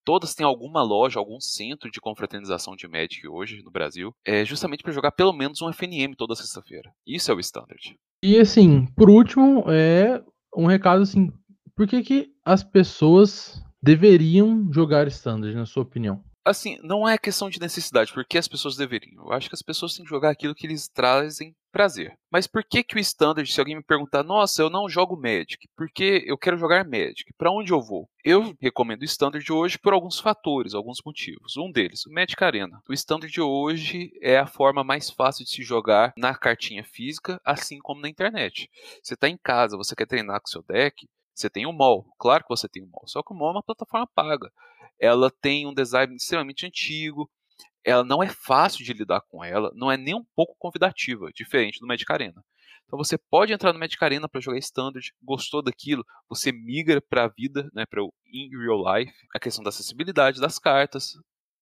todas 0.04 0.34
têm 0.34 0.44
alguma 0.44 0.82
loja, 0.82 1.18
algum 1.18 1.40
centro 1.40 1.90
de 1.90 2.00
confraternização 2.00 2.76
de 2.76 2.86
Magic 2.86 3.26
hoje 3.26 3.62
no 3.62 3.70
Brasil, 3.70 4.14
é 4.24 4.44
justamente 4.44 4.82
para 4.82 4.92
jogar 4.92 5.12
pelo 5.12 5.32
menos 5.32 5.60
um 5.62 5.72
FNM 5.72 6.14
toda 6.16 6.34
sexta-feira. 6.34 6.92
Isso 7.06 7.30
é 7.30 7.34
o 7.34 7.40
standard. 7.40 7.96
E 8.22 8.38
assim, 8.38 8.86
por 8.96 9.10
último, 9.10 9.64
é 9.68 10.22
um 10.56 10.66
recado 10.66 11.02
assim, 11.02 11.30
por 11.74 11.86
que, 11.86 12.02
que 12.02 12.30
as 12.44 12.62
pessoas 12.62 13.62
deveriam 13.82 14.72
jogar 14.72 15.06
standard, 15.08 15.54
na 15.54 15.66
sua 15.66 15.82
opinião? 15.82 16.22
Assim, 16.44 16.78
não 16.82 17.08
é 17.08 17.16
questão 17.16 17.48
de 17.48 17.58
necessidade, 17.58 18.12
porque 18.12 18.36
as 18.36 18.46
pessoas 18.46 18.76
deveriam. 18.76 19.24
Eu 19.24 19.32
acho 19.32 19.48
que 19.48 19.54
as 19.54 19.62
pessoas 19.62 19.94
têm 19.94 20.04
que 20.04 20.10
jogar 20.10 20.30
aquilo 20.30 20.54
que 20.54 20.66
eles 20.66 20.88
trazem 20.88 21.56
prazer. 21.72 22.16
Mas 22.30 22.46
por 22.46 22.62
que 22.62 22.84
que 22.84 22.96
o 22.96 23.00
Standard, 23.00 23.50
se 23.50 23.58
alguém 23.58 23.76
me 23.76 23.82
perguntar, 23.82 24.22
nossa, 24.22 24.60
eu 24.60 24.68
não 24.68 24.88
jogo 24.88 25.16
Magic, 25.16 25.66
porque 25.74 26.22
eu 26.26 26.36
quero 26.36 26.58
jogar 26.58 26.84
Magic, 26.84 27.32
para 27.38 27.50
onde 27.50 27.72
eu 27.72 27.80
vou? 27.80 28.08
Eu 28.22 28.54
recomendo 28.60 29.00
o 29.00 29.06
Standard 29.06 29.50
hoje 29.50 29.78
por 29.78 29.94
alguns 29.94 30.20
fatores, 30.20 30.74
alguns 30.74 30.98
motivos. 31.04 31.56
Um 31.56 31.72
deles, 31.72 32.04
o 32.04 32.12
Magic 32.12 32.42
Arena. 32.44 32.80
O 32.88 32.92
Standard 32.92 33.40
hoje 33.40 34.12
é 34.20 34.38
a 34.38 34.46
forma 34.46 34.84
mais 34.84 35.08
fácil 35.10 35.44
de 35.44 35.50
se 35.50 35.62
jogar 35.62 36.12
na 36.16 36.34
cartinha 36.34 36.84
física, 36.84 37.40
assim 37.44 37.78
como 37.78 38.02
na 38.02 38.08
internet. 38.08 38.68
Você 39.02 39.14
está 39.14 39.28
em 39.28 39.38
casa, 39.38 39.78
você 39.78 39.96
quer 39.96 40.06
treinar 40.06 40.40
com 40.40 40.46
seu 40.46 40.62
deck, 40.62 41.08
você 41.34 41.50
tem 41.50 41.66
o 41.66 41.72
mall, 41.72 42.06
claro 42.16 42.44
que 42.44 42.50
você 42.50 42.68
tem 42.68 42.82
o 42.84 42.86
mall, 42.86 43.02
só 43.06 43.20
que 43.20 43.32
o 43.32 43.36
mall 43.36 43.48
é 43.48 43.52
uma 43.54 43.62
plataforma 43.62 44.06
paga. 44.14 44.52
Ela 45.00 45.30
tem 45.30 45.66
um 45.66 45.74
design 45.74 46.14
extremamente 46.14 46.66
antigo, 46.66 47.30
ela 47.84 48.02
não 48.02 48.22
é 48.22 48.28
fácil 48.28 48.84
de 48.84 48.92
lidar 48.92 49.20
com 49.28 49.44
ela, 49.44 49.70
não 49.74 49.90
é 49.90 49.96
nem 49.96 50.14
um 50.14 50.24
pouco 50.34 50.56
convidativa, 50.58 51.30
diferente 51.34 51.78
do 51.78 51.86
Magic 51.86 52.10
Arena. 52.10 52.42
Então 52.86 52.98
você 52.98 53.18
pode 53.18 53.52
entrar 53.52 53.72
no 53.72 53.78
Magic 53.78 54.02
Arena 54.02 54.28
para 54.28 54.40
jogar 54.40 54.58
Standard, 54.58 55.12
gostou 55.22 55.62
daquilo, 55.62 56.04
você 56.28 56.52
migra 56.52 57.00
para 57.00 57.24
a 57.24 57.28
vida, 57.28 57.68
né, 57.74 57.84
para 57.86 58.02
o 58.02 58.12
in 58.32 58.48
real 58.50 58.82
life. 58.96 59.14
A 59.34 59.38
questão 59.38 59.62
da 59.62 59.68
acessibilidade 59.68 60.40
das 60.40 60.58
cartas, 60.58 61.14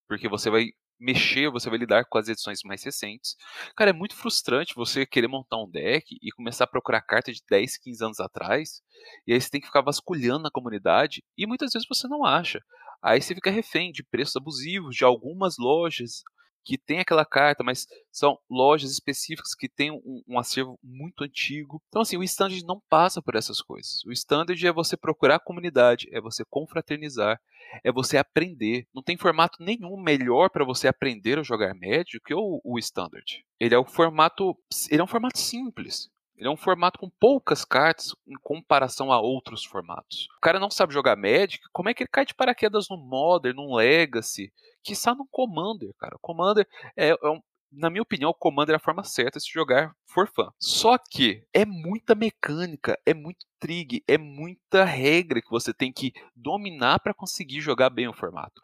porque 0.08 0.28
você 0.28 0.50
vai 0.50 0.66
mexer, 1.02 1.50
você 1.50 1.68
vai 1.68 1.78
lidar 1.78 2.04
com 2.04 2.16
as 2.16 2.28
edições 2.28 2.60
mais 2.64 2.84
recentes. 2.84 3.34
Cara, 3.76 3.90
é 3.90 3.92
muito 3.92 4.14
frustrante 4.14 4.74
você 4.74 5.04
querer 5.04 5.26
montar 5.26 5.56
um 5.56 5.68
deck 5.68 6.16
e 6.22 6.30
começar 6.30 6.64
a 6.64 6.68
procurar 6.68 7.02
carta 7.02 7.32
de 7.32 7.40
10, 7.50 7.76
15 7.78 8.04
anos 8.04 8.20
atrás, 8.20 8.80
e 9.26 9.32
aí 9.32 9.40
você 9.40 9.50
tem 9.50 9.60
que 9.60 9.66
ficar 9.66 9.80
vasculhando 9.80 10.44
na 10.44 10.50
comunidade, 10.50 11.22
e 11.36 11.46
muitas 11.46 11.72
vezes 11.72 11.88
você 11.88 12.06
não 12.06 12.24
acha. 12.24 12.60
Aí 13.02 13.20
você 13.20 13.34
fica 13.34 13.50
refém 13.50 13.90
de 13.90 14.02
preços 14.02 14.36
abusivos 14.36 14.94
de 14.94 15.04
algumas 15.04 15.56
lojas 15.58 16.22
que 16.64 16.78
tem 16.78 17.00
aquela 17.00 17.24
carta, 17.24 17.64
mas 17.64 17.86
são 18.10 18.38
lojas 18.48 18.92
específicas 18.92 19.54
que 19.54 19.68
têm 19.68 19.90
um, 19.90 20.22
um, 20.28 20.38
acervo 20.38 20.78
muito 20.82 21.24
antigo. 21.24 21.82
Então, 21.88 22.02
assim, 22.02 22.16
o 22.16 22.22
standard 22.22 22.64
não 22.64 22.80
passa 22.88 23.20
por 23.20 23.34
essas 23.34 23.60
coisas. 23.60 24.04
O 24.06 24.12
standard 24.12 24.64
é 24.64 24.72
você 24.72 24.96
procurar 24.96 25.36
a 25.36 25.40
comunidade, 25.40 26.08
é 26.12 26.20
você 26.20 26.44
confraternizar, 26.48 27.40
é 27.82 27.90
você 27.90 28.16
aprender. 28.16 28.86
Não 28.94 29.02
tem 29.02 29.16
formato 29.16 29.62
nenhum 29.62 30.00
melhor 30.00 30.50
para 30.50 30.64
você 30.64 30.86
aprender 30.86 31.38
a 31.38 31.42
jogar 31.42 31.74
médio 31.74 32.20
que 32.24 32.34
o, 32.34 32.60
o 32.64 32.78
standard. 32.78 33.44
Ele 33.58 33.74
é 33.74 33.78
o 33.78 33.84
formato, 33.84 34.56
ele 34.90 35.00
é 35.00 35.04
um 35.04 35.08
formato 35.08 35.38
simples. 35.38 36.08
Ele 36.42 36.48
é 36.48 36.50
um 36.50 36.56
formato 36.56 36.98
com 36.98 37.08
poucas 37.08 37.64
cartas 37.64 38.16
em 38.26 38.34
comparação 38.42 39.12
a 39.12 39.20
outros 39.20 39.64
formatos. 39.64 40.26
O 40.38 40.40
cara 40.40 40.58
não 40.58 40.72
sabe 40.72 40.92
jogar 40.92 41.16
Magic, 41.16 41.62
como 41.72 41.88
é 41.88 41.94
que 41.94 42.02
ele 42.02 42.10
cai 42.10 42.26
de 42.26 42.34
paraquedas 42.34 42.88
no 42.90 42.96
Modern, 42.96 43.54
no 43.54 43.76
Legacy, 43.76 44.52
que 44.82 44.92
está 44.92 45.14
no 45.14 45.24
Commander, 45.30 45.94
cara. 45.96 46.18
Commander 46.20 46.66
é, 46.96 47.10
é 47.10 47.30
um, 47.30 47.40
na 47.70 47.88
minha 47.88 48.02
opinião, 48.02 48.30
o 48.30 48.34
Commander 48.34 48.72
é 48.72 48.76
a 48.76 48.80
forma 48.80 49.04
certa 49.04 49.38
de 49.38 49.44
se 49.44 49.52
jogar 49.52 49.94
for 50.04 50.26
fã. 50.26 50.52
Só 50.58 50.98
que 50.98 51.44
é 51.54 51.64
muita 51.64 52.12
mecânica, 52.12 52.98
é 53.06 53.14
muito 53.14 53.46
trig, 53.60 54.02
é 54.08 54.18
muita 54.18 54.84
regra 54.84 55.40
que 55.40 55.48
você 55.48 55.72
tem 55.72 55.92
que 55.92 56.12
dominar 56.34 56.98
para 56.98 57.14
conseguir 57.14 57.60
jogar 57.60 57.88
bem 57.88 58.08
o 58.08 58.12
formato. 58.12 58.60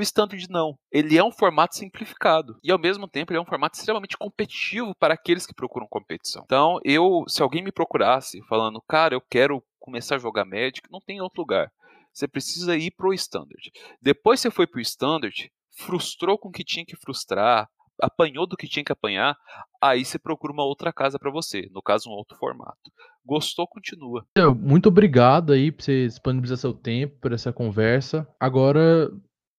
O 0.00 0.02
Standard 0.02 0.46
não. 0.48 0.78
Ele 0.90 1.18
é 1.18 1.22
um 1.22 1.30
formato 1.30 1.76
simplificado. 1.76 2.56
E 2.64 2.72
ao 2.72 2.78
mesmo 2.78 3.06
tempo 3.06 3.32
ele 3.32 3.38
é 3.38 3.42
um 3.42 3.46
formato 3.46 3.76
extremamente 3.76 4.16
competitivo 4.16 4.94
para 4.98 5.12
aqueles 5.12 5.44
que 5.44 5.52
procuram 5.52 5.86
competição. 5.86 6.42
Então, 6.46 6.80
eu, 6.82 7.24
se 7.28 7.42
alguém 7.42 7.62
me 7.62 7.70
procurasse 7.70 8.40
falando, 8.48 8.82
cara, 8.88 9.14
eu 9.14 9.20
quero 9.20 9.62
começar 9.78 10.14
a 10.14 10.18
jogar 10.18 10.46
Magic, 10.46 10.80
não 10.90 11.00
tem 11.00 11.20
outro 11.20 11.42
lugar. 11.42 11.70
Você 12.14 12.26
precisa 12.26 12.78
ir 12.78 12.92
pro 12.92 13.12
Standard. 13.12 13.70
Depois 14.00 14.40
você 14.40 14.50
foi 14.50 14.66
pro 14.66 14.80
Standard, 14.80 15.52
frustrou 15.76 16.38
com 16.38 16.48
o 16.48 16.52
que 16.52 16.64
tinha 16.64 16.86
que 16.86 16.96
frustrar, 16.96 17.68
apanhou 18.00 18.46
do 18.46 18.56
que 18.56 18.66
tinha 18.66 18.84
que 18.84 18.92
apanhar, 18.92 19.36
aí 19.82 20.02
você 20.02 20.18
procura 20.18 20.50
uma 20.50 20.64
outra 20.64 20.94
casa 20.94 21.18
para 21.18 21.30
você, 21.30 21.68
no 21.72 21.82
caso 21.82 22.08
um 22.08 22.14
outro 22.14 22.38
formato. 22.38 22.90
Gostou, 23.22 23.66
continua. 23.68 24.24
Muito 24.58 24.88
obrigado 24.88 25.52
aí 25.52 25.70
por 25.70 25.82
você 25.82 26.06
disponibilizar 26.06 26.56
seu 26.56 26.72
tempo, 26.72 27.18
por 27.20 27.32
essa 27.32 27.52
conversa. 27.52 28.26
Agora 28.40 29.10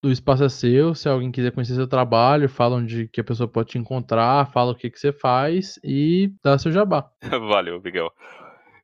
O 0.03 0.09
espaço 0.09 0.43
é 0.43 0.49
seu. 0.49 0.95
Se 0.95 1.07
alguém 1.07 1.31
quiser 1.31 1.51
conhecer 1.51 1.75
seu 1.75 1.87
trabalho, 1.87 2.49
fala 2.49 2.77
onde 2.77 3.07
que 3.07 3.21
a 3.21 3.23
pessoa 3.23 3.47
pode 3.47 3.69
te 3.69 3.77
encontrar, 3.77 4.51
fala 4.51 4.71
o 4.71 4.75
que, 4.75 4.89
que 4.89 4.99
você 4.99 5.13
faz 5.13 5.79
e 5.83 6.33
dá 6.43 6.57
seu 6.57 6.71
jabá. 6.71 7.07
Valeu, 7.29 7.79
Miguel. 7.79 8.09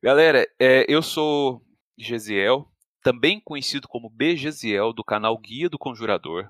Galera, 0.03 0.47
é, 0.59 0.85
eu 0.87 1.01
sou 1.01 1.63
Gesiel, 1.97 2.71
também 3.01 3.41
conhecido 3.43 3.87
como 3.87 4.11
BGziel, 4.11 4.93
do 4.93 5.03
canal 5.03 5.35
Guia 5.39 5.67
do 5.67 5.79
Conjurador. 5.79 6.47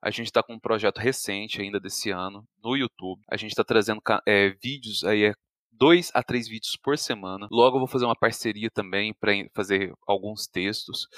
A 0.00 0.10
gente 0.10 0.26
está 0.26 0.42
com 0.42 0.54
um 0.54 0.60
projeto 0.60 0.98
recente 0.98 1.60
ainda 1.60 1.78
desse 1.78 2.10
ano 2.10 2.46
no 2.64 2.76
YouTube. 2.76 3.20
A 3.30 3.36
gente 3.36 3.50
está 3.50 3.62
trazendo 3.62 4.00
é, 4.26 4.50
vídeos 4.62 5.04
aí, 5.04 5.24
é, 5.24 5.34
dois 5.70 6.10
a 6.14 6.22
três 6.22 6.48
vídeos 6.48 6.78
por 6.82 6.96
semana. 6.96 7.46
Logo 7.50 7.76
eu 7.76 7.80
vou 7.80 7.88
fazer 7.88 8.06
uma 8.06 8.16
parceria 8.18 8.70
também 8.70 9.12
para 9.12 9.32
fazer 9.54 9.92
alguns 10.06 10.46
textos. 10.46 11.08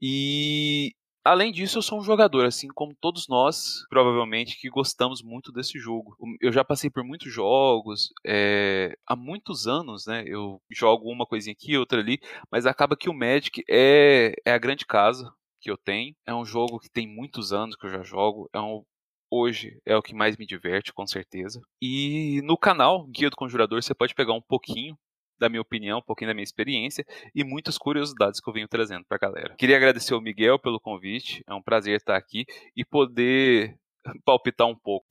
E 0.00 0.92
Além 1.24 1.52
disso, 1.52 1.78
eu 1.78 1.82
sou 1.82 2.00
um 2.00 2.02
jogador, 2.02 2.44
assim 2.44 2.66
como 2.66 2.96
todos 3.00 3.28
nós, 3.28 3.86
provavelmente, 3.88 4.58
que 4.60 4.68
gostamos 4.68 5.22
muito 5.22 5.52
desse 5.52 5.78
jogo. 5.78 6.16
Eu 6.40 6.50
já 6.52 6.64
passei 6.64 6.90
por 6.90 7.04
muitos 7.04 7.32
jogos, 7.32 8.12
é, 8.26 8.96
há 9.06 9.14
muitos 9.14 9.68
anos, 9.68 10.04
né? 10.04 10.24
Eu 10.26 10.60
jogo 10.68 11.08
uma 11.12 11.24
coisinha 11.24 11.52
aqui, 11.52 11.78
outra 11.78 12.00
ali, 12.00 12.18
mas 12.50 12.66
acaba 12.66 12.96
que 12.96 13.08
o 13.08 13.14
Magic 13.14 13.62
é, 13.70 14.34
é 14.44 14.52
a 14.52 14.58
grande 14.58 14.84
casa 14.84 15.32
que 15.60 15.70
eu 15.70 15.76
tenho. 15.76 16.12
É 16.26 16.34
um 16.34 16.44
jogo 16.44 16.80
que 16.80 16.90
tem 16.90 17.06
muitos 17.06 17.52
anos 17.52 17.76
que 17.76 17.86
eu 17.86 17.90
já 17.90 18.02
jogo. 18.02 18.50
É 18.52 18.60
um, 18.60 18.84
hoje 19.30 19.80
é 19.86 19.96
o 19.96 20.02
que 20.02 20.14
mais 20.14 20.36
me 20.36 20.44
diverte, 20.44 20.92
com 20.92 21.06
certeza. 21.06 21.60
E 21.80 22.40
no 22.42 22.56
canal 22.58 23.06
Guia 23.06 23.30
do 23.30 23.36
Conjurador 23.36 23.80
você 23.80 23.94
pode 23.94 24.12
pegar 24.12 24.32
um 24.32 24.42
pouquinho 24.42 24.98
da 25.42 25.48
minha 25.48 25.60
opinião, 25.60 25.98
um 25.98 26.02
pouquinho 26.02 26.30
da 26.30 26.34
minha 26.34 26.44
experiência 26.44 27.04
e 27.34 27.42
muitas 27.42 27.76
curiosidades 27.76 28.40
que 28.40 28.48
eu 28.48 28.54
venho 28.54 28.68
trazendo 28.68 29.04
para 29.04 29.16
a 29.16 29.20
galera. 29.20 29.54
Queria 29.56 29.76
agradecer 29.76 30.14
ao 30.14 30.20
Miguel 30.20 30.58
pelo 30.58 30.80
convite, 30.80 31.42
é 31.48 31.52
um 31.52 31.60
prazer 31.60 31.96
estar 31.96 32.16
aqui 32.16 32.46
e 32.76 32.84
poder 32.84 33.76
palpitar 34.24 34.68
um 34.68 34.76
pouco. 34.76 35.06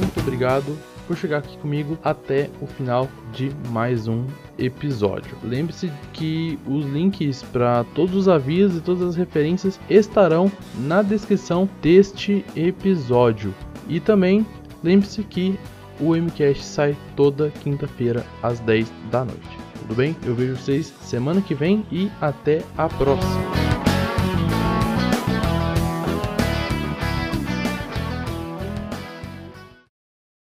Muito 0.00 0.20
obrigado 0.20 0.76
por 1.06 1.16
chegar 1.16 1.38
aqui 1.38 1.56
comigo 1.58 1.98
até 2.02 2.50
o 2.60 2.66
final 2.66 3.08
de 3.32 3.50
mais 3.68 4.08
um 4.08 4.26
episódio. 4.58 5.36
Lembre-se 5.44 5.92
que 6.12 6.58
os 6.66 6.86
links 6.86 7.42
para 7.42 7.84
todos 7.94 8.16
os 8.16 8.28
avisos 8.28 8.78
e 8.78 8.80
todas 8.80 9.02
as 9.02 9.14
referências 9.14 9.78
estarão 9.90 10.50
na 10.74 11.02
descrição 11.02 11.68
deste 11.80 12.44
episódio. 12.56 13.54
E 13.88 14.00
também 14.00 14.44
lembre-se 14.86 15.22
que 15.24 15.58
o 16.00 16.14
MCast 16.14 16.64
sai 16.64 16.96
toda 17.14 17.50
quinta-feira 17.62 18.24
às 18.42 18.60
10 18.60 18.90
da 19.10 19.24
noite. 19.24 19.58
Tudo 19.80 19.94
bem? 19.94 20.16
Eu 20.24 20.34
vejo 20.34 20.56
vocês 20.56 20.92
semana 21.02 21.40
que 21.40 21.54
vem 21.54 21.84
e 21.90 22.10
até 22.20 22.62
a 22.76 22.88
próxima. 22.88 23.55